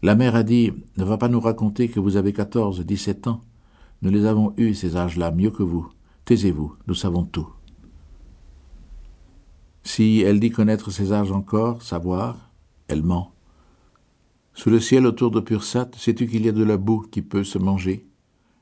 La 0.00 0.14
mère 0.14 0.36
a 0.36 0.44
dit 0.44 0.72
Ne 0.96 1.02
va 1.02 1.18
pas 1.18 1.28
nous 1.28 1.40
raconter 1.40 1.88
que 1.88 1.98
vous 1.98 2.16
avez 2.16 2.32
quatorze, 2.32 2.86
dix-sept 2.86 3.26
ans. 3.26 3.40
Nous 4.04 4.10
les 4.10 4.26
avons 4.26 4.52
eus, 4.58 4.74
ces 4.74 4.96
âges-là, 4.96 5.30
mieux 5.30 5.50
que 5.50 5.62
vous. 5.62 5.88
Taisez-vous, 6.26 6.74
nous 6.86 6.94
savons 6.94 7.24
tout. 7.24 7.48
Si 9.82 10.20
elle 10.20 10.40
dit 10.40 10.50
connaître 10.50 10.90
ces 10.90 11.14
âges 11.14 11.32
encore, 11.32 11.80
savoir, 11.80 12.50
elle 12.88 13.02
ment. 13.02 13.32
Sous 14.52 14.68
le 14.68 14.78
ciel 14.78 15.06
autour 15.06 15.30
de 15.30 15.40
Pursat, 15.40 15.90
sais-tu 15.96 16.26
qu'il 16.26 16.44
y 16.44 16.50
a 16.50 16.52
de 16.52 16.62
la 16.62 16.76
boue 16.76 17.06
qui 17.10 17.22
peut 17.22 17.44
se 17.44 17.56
manger? 17.56 18.06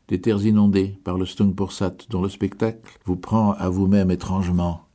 Des 0.07 0.21
terres 0.21 0.47
inondées 0.47 1.01
par 1.03 1.19
le 1.19 1.27
Stung 1.27 1.57
Pursat, 1.57 1.97
dont 2.09 2.23
le 2.23 2.29
spectacle 2.29 3.01
vous 3.05 3.17
prend 3.17 3.53
à 3.55 3.69
vous-même 3.69 4.13
étrangement. 4.13 4.87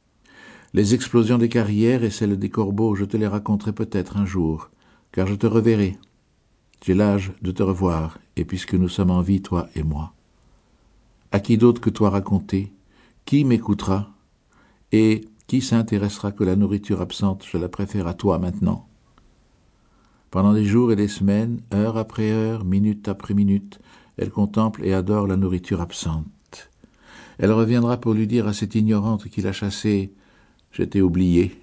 Les 0.74 0.94
explosions 0.94 1.38
des 1.38 1.50
carrières 1.50 2.06
et 2.06 2.10
celles 2.10 2.40
des 2.40 2.50
corbeaux, 2.50 2.96
je 2.96 3.04
te 3.04 3.18
les 3.18 3.28
raconterai 3.28 3.74
peut-être 3.74 4.16
un 4.16 4.26
jour, 4.26 4.70
car 5.12 5.28
je 5.28 5.36
te 5.36 5.46
reverrai. 5.46 5.98
J'ai 6.86 6.94
l'âge 6.94 7.34
de 7.42 7.52
te 7.52 7.64
revoir, 7.64 8.18
et 8.38 8.46
puisque 8.46 8.76
nous 8.76 8.90
sommes 8.90 9.12
en 9.12 9.22
vie, 9.22 9.42
toi 9.42 9.68
et 9.76 9.84
moi. 9.84 10.14
À 11.32 11.40
qui 11.40 11.58
d'autre 11.58 11.82
que 11.82 11.90
toi 11.90 12.10
raconter 12.10 12.74
Qui 13.26 13.44
m'écoutera 13.44 14.10
Et 14.92 15.26
qui 15.48 15.62
s'intéressera 15.62 16.32
que 16.32 16.44
la 16.44 16.56
nourriture 16.56 17.02
absente, 17.02 17.46
je 17.50 17.58
la 17.58 17.70
préfère 17.70 18.08
à 18.08 18.14
toi 18.14 18.40
maintenant 18.40 18.88
Pendant 20.32 20.54
des 20.54 20.66
jours 20.66 20.92
et 20.92 20.96
des 20.96 21.08
semaines, 21.08 21.62
heure 21.74 21.98
après 21.98 22.32
heure, 22.32 22.66
minute 22.66 23.08
après 23.08 23.34
minute, 23.34 23.80
elle 24.18 24.32
contemple 24.32 24.86
et 24.86 24.94
adore 24.94 25.28
la 25.28 25.38
nourriture 25.38 25.82
absente. 25.82 26.70
Elle 27.38 27.52
reviendra 27.52 27.98
pour 27.98 28.14
lui 28.14 28.28
dire 28.28 28.48
à 28.48 28.54
cette 28.54 28.76
ignorante 28.76 29.30
qui 29.30 29.42
l'a 29.42 29.54
chassée 29.54 30.12
Je 30.72 30.84
t'ai 30.84 31.02
oublié. 31.02 31.62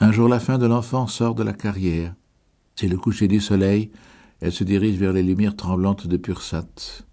Un 0.00 0.12
jour 0.12 0.28
la 0.28 0.40
fin 0.40 0.58
de 0.58 0.66
l'enfant 0.66 1.06
sort 1.06 1.34
de 1.34 1.42
la 1.42 1.54
carrière. 1.54 2.14
C'est 2.74 2.88
le 2.88 2.98
coucher 2.98 3.28
du 3.28 3.40
soleil, 3.40 3.90
elle 4.40 4.52
se 4.52 4.64
dirige 4.64 4.98
vers 4.98 5.12
les 5.12 5.22
lumières 5.22 5.56
tremblantes 5.56 6.06
de 6.06 6.16
Pursat. 6.16 7.04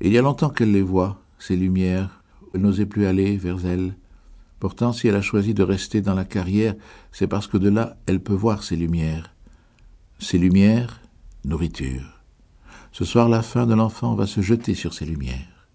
Il 0.00 0.12
y 0.12 0.18
a 0.18 0.22
longtemps 0.22 0.50
qu'elle 0.50 0.72
les 0.72 0.82
voit, 0.82 1.22
ces 1.38 1.56
lumières. 1.56 2.22
Elle 2.54 2.62
n'osait 2.62 2.86
plus 2.86 3.06
aller 3.06 3.36
vers 3.36 3.64
elles. 3.66 3.94
Pourtant, 4.58 4.92
si 4.92 5.08
elle 5.08 5.16
a 5.16 5.22
choisi 5.22 5.54
de 5.54 5.62
rester 5.62 6.00
dans 6.02 6.14
la 6.14 6.24
carrière, 6.24 6.74
c'est 7.12 7.26
parce 7.28 7.46
que 7.46 7.56
de 7.56 7.68
là, 7.68 7.96
elle 8.06 8.20
peut 8.20 8.34
voir 8.34 8.62
ces 8.62 8.76
lumières. 8.76 9.34
Ces 10.18 10.38
lumières, 10.38 11.00
nourriture. 11.44 12.22
Ce 12.92 13.04
soir, 13.04 13.28
la 13.28 13.42
faim 13.42 13.66
de 13.66 13.74
l'enfant 13.74 14.14
va 14.14 14.26
se 14.26 14.40
jeter 14.40 14.74
sur 14.74 14.92
ces 14.92 15.06
lumières. 15.06 15.68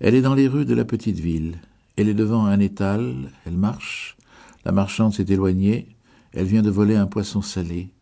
Elle 0.00 0.14
est 0.14 0.22
dans 0.22 0.34
les 0.34 0.48
rues 0.48 0.64
de 0.64 0.74
la 0.74 0.84
petite 0.84 1.18
ville. 1.18 1.58
Elle 1.96 2.08
est 2.08 2.14
devant 2.14 2.46
un 2.46 2.60
étal. 2.60 3.30
Elle 3.44 3.56
marche. 3.56 4.16
La 4.64 4.72
marchande 4.72 5.12
s'est 5.12 5.26
éloignée. 5.28 5.96
Elle 6.32 6.46
vient 6.46 6.62
de 6.62 6.70
voler 6.70 6.96
un 6.96 7.06
poisson 7.06 7.42
salé. 7.42 7.92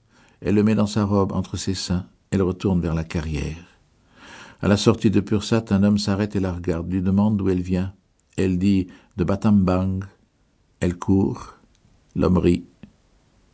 Elle 0.40 0.54
le 0.54 0.62
met 0.62 0.74
dans 0.74 0.86
sa 0.86 1.04
robe 1.04 1.32
entre 1.32 1.56
ses 1.56 1.74
seins. 1.74 2.06
Elle 2.30 2.42
retourne 2.42 2.80
vers 2.80 2.94
la 2.94 3.04
carrière. 3.04 3.64
À 4.62 4.68
la 4.68 4.76
sortie 4.76 5.10
de 5.10 5.20
Pursat, 5.20 5.66
un 5.70 5.82
homme 5.82 5.98
s'arrête 5.98 6.36
et 6.36 6.40
la 6.40 6.52
regarde, 6.52 6.90
lui 6.90 7.02
demande 7.02 7.36
d'où 7.36 7.48
elle 7.48 7.62
vient. 7.62 7.92
Elle 8.36 8.58
dit 8.58 8.88
de 9.16 9.24
Batambang. 9.24 10.00
Elle 10.80 10.98
court. 10.98 11.54
L'homme 12.14 12.38
rit. 12.38 12.64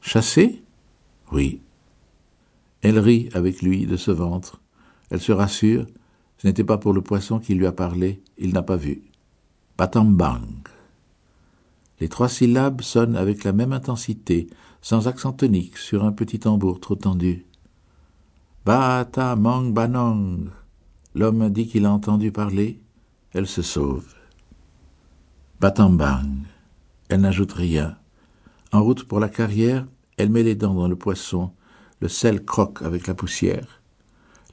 Chassée 0.00 0.62
Oui. 1.30 1.60
Elle 2.82 2.98
rit 2.98 3.28
avec 3.34 3.62
lui 3.62 3.86
de 3.86 3.96
ce 3.96 4.10
ventre. 4.10 4.60
Elle 5.10 5.20
se 5.20 5.32
rassure. 5.32 5.86
Ce 6.38 6.46
n'était 6.46 6.64
pas 6.64 6.78
pour 6.78 6.92
le 6.92 7.02
poisson 7.02 7.38
qui 7.38 7.54
lui 7.54 7.66
a 7.66 7.72
parlé. 7.72 8.22
Il 8.38 8.52
n'a 8.52 8.62
pas 8.62 8.76
vu. 8.76 9.02
Batambang. 9.78 10.62
Les 12.02 12.08
trois 12.08 12.28
syllabes 12.28 12.82
sonnent 12.82 13.14
avec 13.14 13.44
la 13.44 13.52
même 13.52 13.72
intensité, 13.72 14.48
sans 14.80 15.06
accent 15.06 15.32
tonique, 15.32 15.78
sur 15.78 16.02
un 16.02 16.10
petit 16.10 16.40
tambour 16.40 16.80
trop 16.80 16.96
tendu. 16.96 17.46
Bata 18.66 19.36
mang 19.36 19.72
banong. 19.72 20.50
L'homme 21.14 21.48
dit 21.50 21.68
qu'il 21.68 21.86
a 21.86 21.92
entendu 21.92 22.32
parler. 22.32 22.80
Elle 23.30 23.46
se 23.46 23.62
sauve. 23.62 24.16
Batambang. 25.60 26.42
Elle 27.08 27.20
n'ajoute 27.20 27.52
rien. 27.52 27.96
En 28.72 28.82
route 28.82 29.04
pour 29.04 29.20
la 29.20 29.28
carrière, 29.28 29.86
elle 30.16 30.30
met 30.30 30.42
les 30.42 30.56
dents 30.56 30.74
dans 30.74 30.88
le 30.88 30.96
poisson. 30.96 31.52
Le 32.00 32.08
sel 32.08 32.44
croque 32.44 32.82
avec 32.82 33.06
la 33.06 33.14
poussière. 33.14 33.80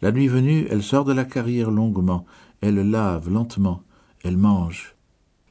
La 0.04 0.12
nuit 0.12 0.28
venue, 0.28 0.68
elle 0.70 0.84
sort 0.84 1.04
de 1.04 1.14
la 1.14 1.26
carrière 1.26 1.72
longuement. 1.72 2.28
Elle 2.62 2.92
lave 2.92 3.28
lentement. 3.28 3.82
Elle 4.24 4.38
mange. 4.38 4.99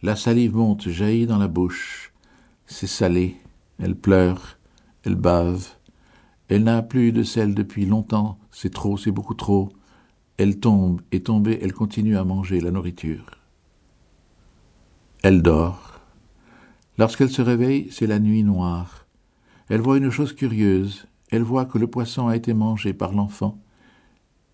La 0.00 0.14
salive 0.14 0.54
monte, 0.54 0.88
jaillit 0.88 1.26
dans 1.26 1.38
la 1.38 1.48
bouche. 1.48 2.12
C'est 2.66 2.87
salé. 2.87 3.37
Elle 3.80 3.96
pleure. 3.96 4.58
Elle 5.04 5.16
bave. 5.16 5.70
Elle 6.48 6.64
n'a 6.64 6.82
plus 6.82 7.11
de 7.11 7.24
sel 7.24 7.52
depuis 7.52 7.84
longtemps. 7.84 8.38
C'est 8.52 8.72
trop, 8.72 8.96
c'est 8.96 9.11
beaucoup 9.11 9.34
trop. 9.34 9.70
Elle 10.37 10.61
tombe 10.61 11.00
et 11.11 11.20
tombée, 11.20 11.58
elle 11.62 11.72
continue 11.72 12.16
à 12.16 12.22
manger 12.22 12.61
la 12.61 12.70
nourriture. 12.70 13.24
Elle 15.24 15.42
dort. 15.42 16.00
Lorsqu'elle 16.96 17.30
se 17.30 17.42
réveille, 17.42 17.88
c'est 17.90 18.06
la 18.06 18.20
nuit 18.20 18.44
noire. 18.44 19.06
Elle 19.68 19.80
voit 19.80 19.98
une 19.98 20.11
chose 20.11 20.32
curieuse. 20.32 21.06
Elle 21.32 21.42
voit 21.42 21.66
que 21.66 21.78
le 21.78 21.88
poisson 21.88 22.28
a 22.28 22.37
été 22.37 22.54
mangé 22.54 22.92
par 22.92 23.12
l'enfant. 23.12 23.58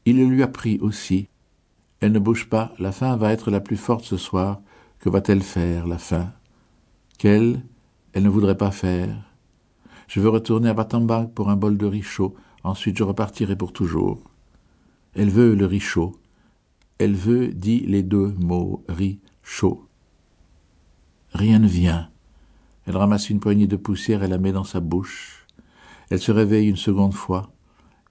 Il 0.07 0.16
le 0.16 0.24
lui 0.24 0.42
a 0.42 0.48
pris 0.48 0.78
aussi. 0.80 1.28
Elle 2.00 2.12
ne 2.12 2.18
bouge 2.18 2.48
pas, 2.48 2.72
la 2.78 2.92
faim 2.92 3.16
va 3.16 3.33
être 3.33 3.50
la 3.50 3.61
plus 3.61 3.76
forte 3.76 4.04
ce 4.04 4.16
soir. 4.16 4.62
Que 5.05 5.11
va-t-elle 5.11 5.43
faire, 5.43 5.87
la 5.87 5.99
faim 5.99 6.33
Qu'elle, 7.19 7.62
elle 8.14 8.23
ne 8.23 8.31
voudrait 8.31 8.57
pas 8.57 8.71
faire? 8.71 9.14
Je 10.09 10.19
veux 10.19 10.31
retourner 10.31 10.71
à 10.71 10.73
Batambang 10.73 11.27
pour 11.27 11.51
un 11.51 11.57
bol 11.57 11.77
de 11.77 11.85
riz 11.85 12.01
chaud, 12.01 12.35
ensuite 12.62 12.97
je 12.97 13.03
repartirai 13.03 13.55
pour 13.55 13.75
toujours. 13.75 14.23
Elle 15.14 15.29
veut 15.29 15.55
le 15.55 15.67
riz 15.67 15.81
chaud. 15.81 16.17
Elle 16.97 17.12
veut, 17.12 17.49
dit 17.49 17.81
les 17.81 18.03
deux 18.03 18.35
mots, 18.38 18.83
riz 18.88 19.21
chaud. 19.43 19.87
Rien 21.35 21.59
ne 21.59 21.69
vient. 21.69 22.09
Elle 22.87 22.97
ramasse 22.97 23.29
une 23.29 23.40
poignée 23.40 23.67
de 23.67 23.77
poussière 23.77 24.23
et 24.23 24.29
la 24.29 24.38
met 24.38 24.53
dans 24.53 24.64
sa 24.64 24.81
bouche. 24.81 25.47
Elle 26.09 26.21
se 26.21 26.33
réveille 26.33 26.71
une 26.71 26.77
seconde 26.77 27.12
fois. 27.12 27.53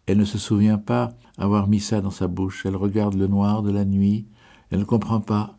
Elle 0.05 0.19
ne 0.19 0.25
se 0.25 0.37
souvient 0.37 0.77
pas 0.77 1.09
avoir 1.39 1.67
mis 1.67 1.79
ça 1.79 2.01
dans 2.01 2.11
sa 2.11 2.27
bouche. 2.27 2.67
Elle 2.67 2.75
regarde 2.75 3.15
le 3.15 3.25
noir 3.25 3.63
de 3.63 3.71
la 3.71 3.83
nuit. 3.83 4.27
Elle 4.69 4.81
ne 4.81 4.85
comprend 4.85 5.21
pas. 5.21 5.57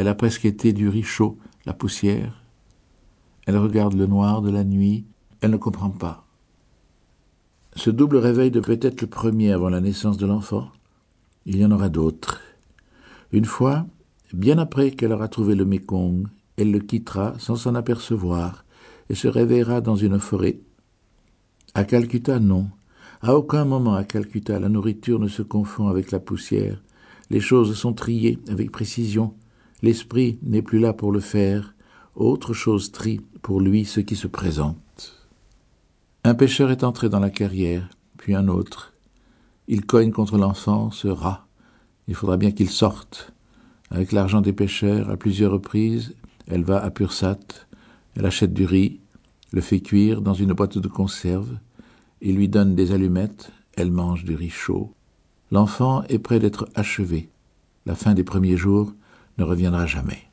Elle 0.00 0.08
a 0.08 0.14
presque 0.14 0.46
été 0.46 0.72
du 0.72 0.88
riz 0.88 1.02
chaud, 1.02 1.36
la 1.66 1.74
poussière. 1.74 2.42
Elle 3.44 3.58
regarde 3.58 3.92
le 3.92 4.06
noir 4.06 4.40
de 4.40 4.50
la 4.50 4.64
nuit. 4.64 5.04
Elle 5.42 5.50
ne 5.50 5.58
comprend 5.58 5.90
pas. 5.90 6.26
Ce 7.76 7.90
double 7.90 8.16
réveil 8.16 8.50
devait 8.50 8.78
être 8.80 9.02
le 9.02 9.08
premier 9.08 9.52
avant 9.52 9.68
la 9.68 9.82
naissance 9.82 10.16
de 10.16 10.24
l'enfant. 10.24 10.70
Il 11.44 11.58
y 11.58 11.66
en 11.66 11.70
aura 11.70 11.90
d'autres. 11.90 12.40
Une 13.30 13.44
fois, 13.44 13.86
bien 14.32 14.56
après 14.56 14.92
qu'elle 14.92 15.12
aura 15.12 15.28
trouvé 15.28 15.54
le 15.54 15.66
Mékong, 15.66 16.28
elle 16.56 16.70
le 16.70 16.78
quittera 16.78 17.34
sans 17.38 17.56
s'en 17.56 17.74
apercevoir 17.74 18.64
et 19.10 19.14
se 19.14 19.28
réveillera 19.28 19.82
dans 19.82 19.96
une 19.96 20.18
forêt. 20.18 20.60
À 21.74 21.84
Calcutta, 21.84 22.40
non. 22.40 22.70
À 23.20 23.34
aucun 23.34 23.66
moment 23.66 23.96
à 23.96 24.04
Calcutta 24.04 24.58
la 24.58 24.70
nourriture 24.70 25.18
ne 25.18 25.28
se 25.28 25.42
confond 25.42 25.88
avec 25.88 26.10
la 26.10 26.20
poussière. 26.20 26.82
Les 27.28 27.40
choses 27.40 27.76
sont 27.76 27.92
triées 27.92 28.38
avec 28.48 28.72
précision. 28.72 29.34
L'esprit 29.82 30.38
n'est 30.42 30.62
plus 30.62 30.78
là 30.78 30.92
pour 30.92 31.12
le 31.12 31.20
faire. 31.20 31.74
Autre 32.14 32.52
chose 32.52 32.92
trie 32.92 33.20
pour 33.42 33.60
lui 33.60 33.84
ce 33.84 34.00
qui 34.00 34.16
se 34.16 34.26
présente. 34.26 35.28
Un 36.24 36.34
pêcheur 36.34 36.70
est 36.70 36.84
entré 36.84 37.08
dans 37.08 37.20
la 37.20 37.30
carrière, 37.30 37.88
puis 38.18 38.34
un 38.34 38.48
autre. 38.48 38.92
Il 39.68 39.86
cogne 39.86 40.10
contre 40.10 40.36
l'enfant, 40.36 40.90
ce 40.90 41.08
rat. 41.08 41.46
Il 42.08 42.14
faudra 42.14 42.36
bien 42.36 42.50
qu'il 42.50 42.68
sorte. 42.68 43.32
Avec 43.90 44.12
l'argent 44.12 44.40
des 44.40 44.52
pêcheurs, 44.52 45.08
à 45.10 45.16
plusieurs 45.16 45.52
reprises, 45.52 46.14
elle 46.46 46.64
va 46.64 46.82
à 46.82 46.90
Pursat, 46.90 47.38
elle 48.16 48.26
achète 48.26 48.52
du 48.52 48.64
riz, 48.64 49.00
le 49.52 49.60
fait 49.60 49.80
cuire 49.80 50.20
dans 50.20 50.34
une 50.34 50.52
boîte 50.52 50.78
de 50.78 50.88
conserve, 50.88 51.56
il 52.20 52.36
lui 52.36 52.48
donne 52.48 52.74
des 52.74 52.92
allumettes, 52.92 53.50
elle 53.76 53.90
mange 53.90 54.24
du 54.24 54.34
riz 54.34 54.50
chaud. 54.50 54.92
L'enfant 55.50 56.02
est 56.04 56.18
près 56.18 56.38
d'être 56.38 56.68
achevé. 56.74 57.30
La 57.86 57.94
fin 57.94 58.14
des 58.14 58.24
premiers 58.24 58.56
jours 58.56 58.92
ne 59.40 59.44
reviendra 59.44 59.86
jamais. 59.86 60.29